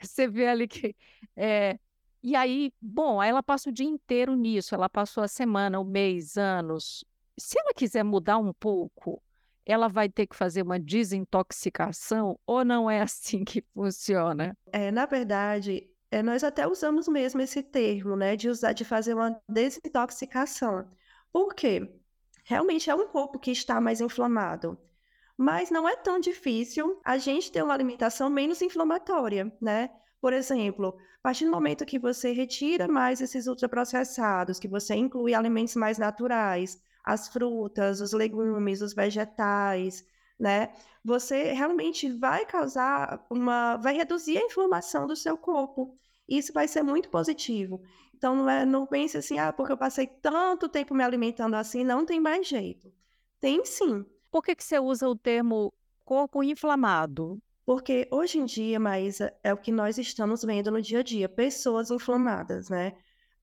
Você 0.00 0.28
vê 0.28 0.46
ali 0.46 0.66
que. 0.68 0.94
É... 1.36 1.78
E 2.22 2.34
aí, 2.34 2.72
bom, 2.80 3.22
ela 3.22 3.42
passa 3.42 3.70
o 3.70 3.72
dia 3.72 3.86
inteiro 3.86 4.34
nisso, 4.34 4.74
ela 4.74 4.88
passou 4.88 5.22
a 5.22 5.28
semana, 5.28 5.78
o 5.78 5.84
mês, 5.84 6.36
anos. 6.36 7.04
Se 7.38 7.58
ela 7.58 7.72
quiser 7.72 8.02
mudar 8.02 8.38
um 8.38 8.52
pouco, 8.52 9.22
ela 9.64 9.88
vai 9.88 10.08
ter 10.08 10.26
que 10.26 10.34
fazer 10.34 10.62
uma 10.62 10.78
desintoxicação 10.78 12.38
ou 12.46 12.64
não 12.64 12.90
é 12.90 13.02
assim 13.02 13.44
que 13.44 13.62
funciona? 13.74 14.56
É, 14.72 14.90
na 14.90 15.06
verdade, 15.06 15.88
é, 16.10 16.22
nós 16.22 16.42
até 16.42 16.66
usamos 16.66 17.08
mesmo 17.08 17.40
esse 17.40 17.62
termo, 17.62 18.16
né, 18.16 18.36
de 18.36 18.48
usar, 18.48 18.72
de 18.72 18.84
fazer 18.84 19.14
uma 19.14 19.38
desintoxicação. 19.48 20.88
Por 21.32 21.54
quê? 21.54 21.92
Realmente 22.46 22.88
é 22.88 22.94
um 22.94 23.08
corpo 23.08 23.40
que 23.40 23.50
está 23.50 23.80
mais 23.80 24.00
inflamado. 24.00 24.78
Mas 25.36 25.68
não 25.68 25.86
é 25.86 25.96
tão 25.96 26.18
difícil 26.18 26.98
a 27.04 27.18
gente 27.18 27.50
ter 27.50 27.62
uma 27.62 27.74
alimentação 27.74 28.30
menos 28.30 28.62
inflamatória, 28.62 29.52
né? 29.60 29.90
Por 30.20 30.32
exemplo, 30.32 30.96
a 31.18 31.22
partir 31.22 31.44
do 31.44 31.50
momento 31.50 31.84
que 31.84 31.98
você 31.98 32.30
retira 32.30 32.86
mais 32.86 33.20
esses 33.20 33.48
ultraprocessados, 33.48 34.60
que 34.60 34.68
você 34.68 34.94
inclui 34.94 35.34
alimentos 35.34 35.74
mais 35.74 35.98
naturais, 35.98 36.80
as 37.04 37.28
frutas, 37.28 38.00
os 38.00 38.12
legumes, 38.12 38.80
os 38.80 38.94
vegetais, 38.94 40.04
né? 40.38 40.72
Você 41.04 41.52
realmente 41.52 42.08
vai 42.12 42.46
causar 42.46 43.26
uma, 43.28 43.76
vai 43.76 43.96
reduzir 43.96 44.38
a 44.38 44.46
inflamação 44.46 45.06
do 45.06 45.16
seu 45.16 45.36
corpo. 45.36 45.98
Isso 46.28 46.52
vai 46.52 46.68
ser 46.68 46.82
muito 46.82 47.08
positivo. 47.08 47.82
Então, 48.16 48.34
não, 48.34 48.48
é, 48.48 48.64
não 48.64 48.86
pense 48.86 49.18
assim, 49.18 49.38
ah, 49.38 49.52
porque 49.52 49.72
eu 49.72 49.76
passei 49.76 50.06
tanto 50.06 50.68
tempo 50.68 50.94
me 50.94 51.04
alimentando 51.04 51.54
assim, 51.54 51.84
não 51.84 52.06
tem 52.06 52.18
mais 52.18 52.46
jeito. 52.46 52.90
Tem 53.38 53.64
sim. 53.64 54.06
Por 54.30 54.42
que, 54.42 54.54
que 54.54 54.64
você 54.64 54.78
usa 54.78 55.06
o 55.06 55.14
termo 55.14 55.72
corpo 56.04 56.42
inflamado? 56.42 57.40
Porque 57.64 58.08
hoje 58.10 58.38
em 58.38 58.44
dia, 58.46 58.80
Maísa, 58.80 59.34
é 59.42 59.52
o 59.52 59.56
que 59.56 59.70
nós 59.70 59.98
estamos 59.98 60.42
vendo 60.42 60.70
no 60.70 60.80
dia 60.80 61.00
a 61.00 61.02
dia: 61.02 61.28
pessoas 61.28 61.90
inflamadas, 61.90 62.70
né? 62.70 62.94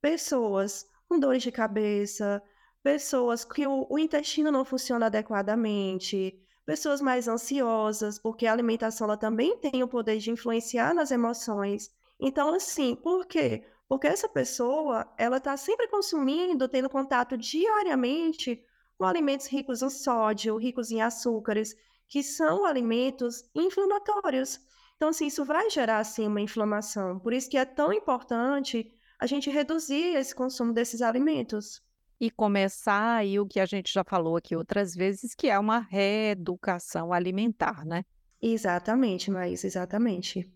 Pessoas 0.01 0.87
com 1.07 1.19
dores 1.19 1.43
de 1.43 1.51
cabeça, 1.51 2.41
pessoas 2.81 3.45
que 3.45 3.67
o, 3.67 3.85
o 3.89 3.99
intestino 3.99 4.51
não 4.51 4.65
funciona 4.65 5.05
adequadamente, 5.05 6.39
pessoas 6.65 6.99
mais 6.99 7.27
ansiosas, 7.27 8.17
porque 8.17 8.47
a 8.47 8.53
alimentação 8.53 9.05
ela 9.05 9.17
também 9.17 9.57
tem 9.57 9.83
o 9.83 9.87
poder 9.87 10.17
de 10.17 10.31
influenciar 10.31 10.95
nas 10.95 11.11
emoções. 11.11 11.91
Então, 12.19 12.53
assim, 12.55 12.95
por 12.95 13.25
quê? 13.27 13.63
Porque 13.93 14.07
essa 14.07 14.27
pessoa, 14.27 15.07
ela 15.19 15.37
está 15.37 15.55
sempre 15.55 15.87
consumindo, 15.87 16.67
tendo 16.67 16.89
contato 16.89 17.37
diariamente 17.37 18.59
com 18.97 19.05
alimentos 19.05 19.45
ricos 19.45 19.83
em 19.83 19.89
sódio, 19.91 20.57
ricos 20.57 20.89
em 20.89 20.99
açúcares, 20.99 21.75
que 22.07 22.23
são 22.23 22.65
alimentos 22.65 23.47
inflamatórios. 23.53 24.59
Então, 24.95 25.09
assim, 25.09 25.27
isso 25.27 25.45
vai 25.45 25.69
gerar, 25.69 25.99
assim, 25.99 26.25
uma 26.25 26.41
inflamação. 26.41 27.19
Por 27.19 27.33
isso 27.33 27.47
que 27.47 27.55
é 27.55 27.65
tão 27.65 27.93
importante 27.93 28.91
a 29.19 29.27
gente 29.27 29.51
reduzir 29.51 30.15
esse 30.15 30.33
consumo 30.33 30.73
desses 30.73 31.03
alimentos. 31.03 31.79
E 32.19 32.31
começar 32.31 33.17
aí 33.17 33.39
o 33.39 33.45
que 33.45 33.59
a 33.59 33.65
gente 33.67 33.93
já 33.93 34.03
falou 34.03 34.35
aqui 34.35 34.55
outras 34.55 34.95
vezes, 34.95 35.35
que 35.35 35.49
é 35.49 35.59
uma 35.59 35.77
reeducação 35.77 37.13
alimentar, 37.13 37.85
né? 37.85 38.03
Exatamente, 38.41 39.29
Maísa, 39.29 39.67
exatamente. 39.67 40.51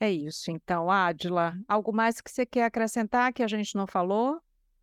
É 0.00 0.10
isso. 0.10 0.50
Então, 0.50 0.90
Adila, 0.90 1.54
algo 1.68 1.92
mais 1.92 2.22
que 2.22 2.30
você 2.30 2.46
quer 2.46 2.64
acrescentar 2.64 3.32
que 3.34 3.42
a 3.42 3.46
gente 3.46 3.76
não 3.76 3.86
falou? 3.86 4.40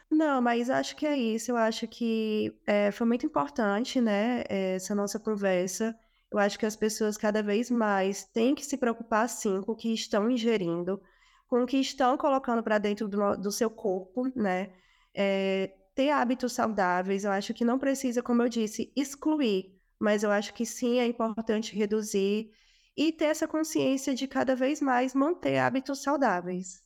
Não, 0.10 0.40
mas 0.42 0.70
acho 0.70 0.96
que 0.96 1.08
é 1.08 1.18
isso. 1.18 1.52
Eu 1.52 1.58
acho 1.58 1.88
que 1.88 2.56
é, 2.68 2.92
foi 2.92 3.08
muito 3.08 3.26
importante, 3.26 4.00
né, 4.00 4.44
essa 4.48 4.94
nossa 4.94 5.20
conversa. 5.20 5.98
Eu 6.32 6.38
acho 6.38 6.60
que 6.60 6.66
as 6.66 6.76
pessoas 6.76 7.18
cada 7.18 7.42
vez 7.42 7.72
mais 7.72 8.26
têm 8.26 8.54
que 8.54 8.66
se 8.66 8.78
preocupar, 8.78 9.28
sim, 9.28 9.62
com 9.62 9.72
o 9.72 9.76
que 9.76 9.92
estão 9.94 10.30
ingerindo, 10.30 11.02
com 11.48 11.64
o 11.64 11.66
que 11.66 11.78
estão 11.78 12.18
colocando 12.18 12.62
para 12.62 12.78
dentro 12.78 13.08
do, 13.08 13.38
do, 13.38 13.52
seu 13.52 13.70
corpo, 13.70 14.32
né? 14.36 14.72
É, 15.16 15.74
ter 15.96 16.12
hábitos 16.12 16.54
saudáveis, 16.54 17.24
eu 17.24 17.32
acho 17.32 17.54
que 17.54 17.66
não 17.66 17.80
precisa, 17.80 18.22
como 18.22 18.44
eu 18.44 18.50
disse, 18.50 18.92
excluir, 18.96 19.74
mas 20.00 20.22
eu 20.24 20.32
acho 20.32 20.54
que 20.54 20.66
sim 20.66 21.00
é 21.00 21.08
importante 21.08 21.76
reduzir 21.76 22.52
e 22.98 23.12
ter 23.12 23.26
essa 23.26 23.48
consciência 23.48 24.16
de 24.16 24.28
cada 24.28 24.56
vez 24.56 24.82
mais 24.82 25.14
manter 25.14 25.60
hábitos 25.60 26.02
saudáveis. 26.02 26.82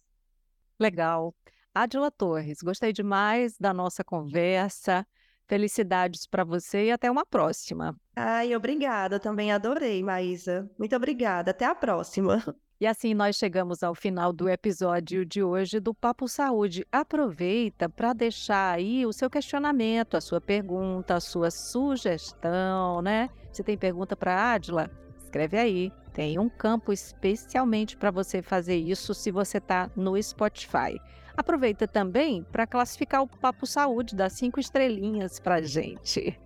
Legal. 0.78 1.34
Adila 1.74 2.12
Torres, 2.12 2.62
gostei 2.62 2.91
demais 2.91 3.58
da 3.58 3.74
nossa 3.74 4.04
conversa. 4.04 5.08
Felicidades 5.47 6.28
para 6.28 6.43
você 6.43 6.88
e 6.88 6.91
até 6.91 7.10
uma 7.10 7.26
próxima. 7.26 7.95
Ai, 8.15 8.56
obrigada. 8.56 9.19
Também 9.19 9.52
adorei, 9.52 10.04
Maísa. 10.04 10.69
Muito 10.78 10.95
obrigada. 10.95 11.52
Até 11.52 11.65
a 11.65 11.76
próxima. 11.76 12.43
E 12.82 12.88
assim 12.88 13.13
nós 13.13 13.36
chegamos 13.36 13.84
ao 13.84 13.93
final 13.93 14.34
do 14.34 14.50
episódio 14.50 15.24
de 15.24 15.43
hoje 15.43 15.80
do 15.80 15.93
Papo 15.93 16.28
Saúde. 16.28 16.84
Aproveita 16.91 17.88
para 17.88 18.12
deixar 18.12 18.74
aí 18.74 19.06
o 19.06 19.13
seu 19.13 19.30
questionamento, 19.30 20.17
a 20.17 20.19
sua 20.19 20.41
pergunta, 20.41 21.13
a 21.13 21.19
sua 21.19 21.52
sugestão, 21.52 23.00
né? 23.04 23.30
Se 23.54 23.63
tem 23.63 23.78
pergunta 23.78 24.15
para 24.15 24.54
Adila, 24.54 24.89
escreve 25.32 25.58
aí. 25.58 25.94
Tem 26.12 26.38
um 26.38 26.50
campo 26.50 26.91
especialmente 26.91 27.96
para 27.96 28.12
você 28.12 28.41
fazer 28.41 28.76
isso 28.76 29.13
se 29.13 29.32
você 29.32 29.60
está 29.60 29.89
no 29.96 30.22
Spotify. 30.22 31.00
Aproveita 31.38 31.88
também 31.88 32.44
para 32.52 32.67
classificar 32.67 33.24
o 33.24 33.28
Papo 33.28 33.65
Saúde, 33.65 34.13
das 34.13 34.34
cinco 34.34 34.60
estrelinhas 34.60 35.39
para 35.39 35.62
gente. 35.62 36.38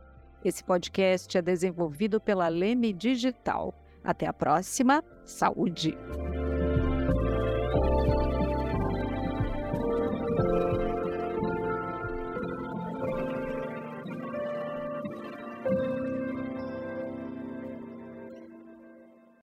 Esse 0.44 0.62
podcast 0.62 1.38
é 1.38 1.42
desenvolvido 1.42 2.20
pela 2.20 2.48
Leme 2.48 2.92
Digital. 2.92 3.72
Até 4.04 4.26
a 4.26 4.32
próxima. 4.34 5.02
Saúde! 5.24 5.96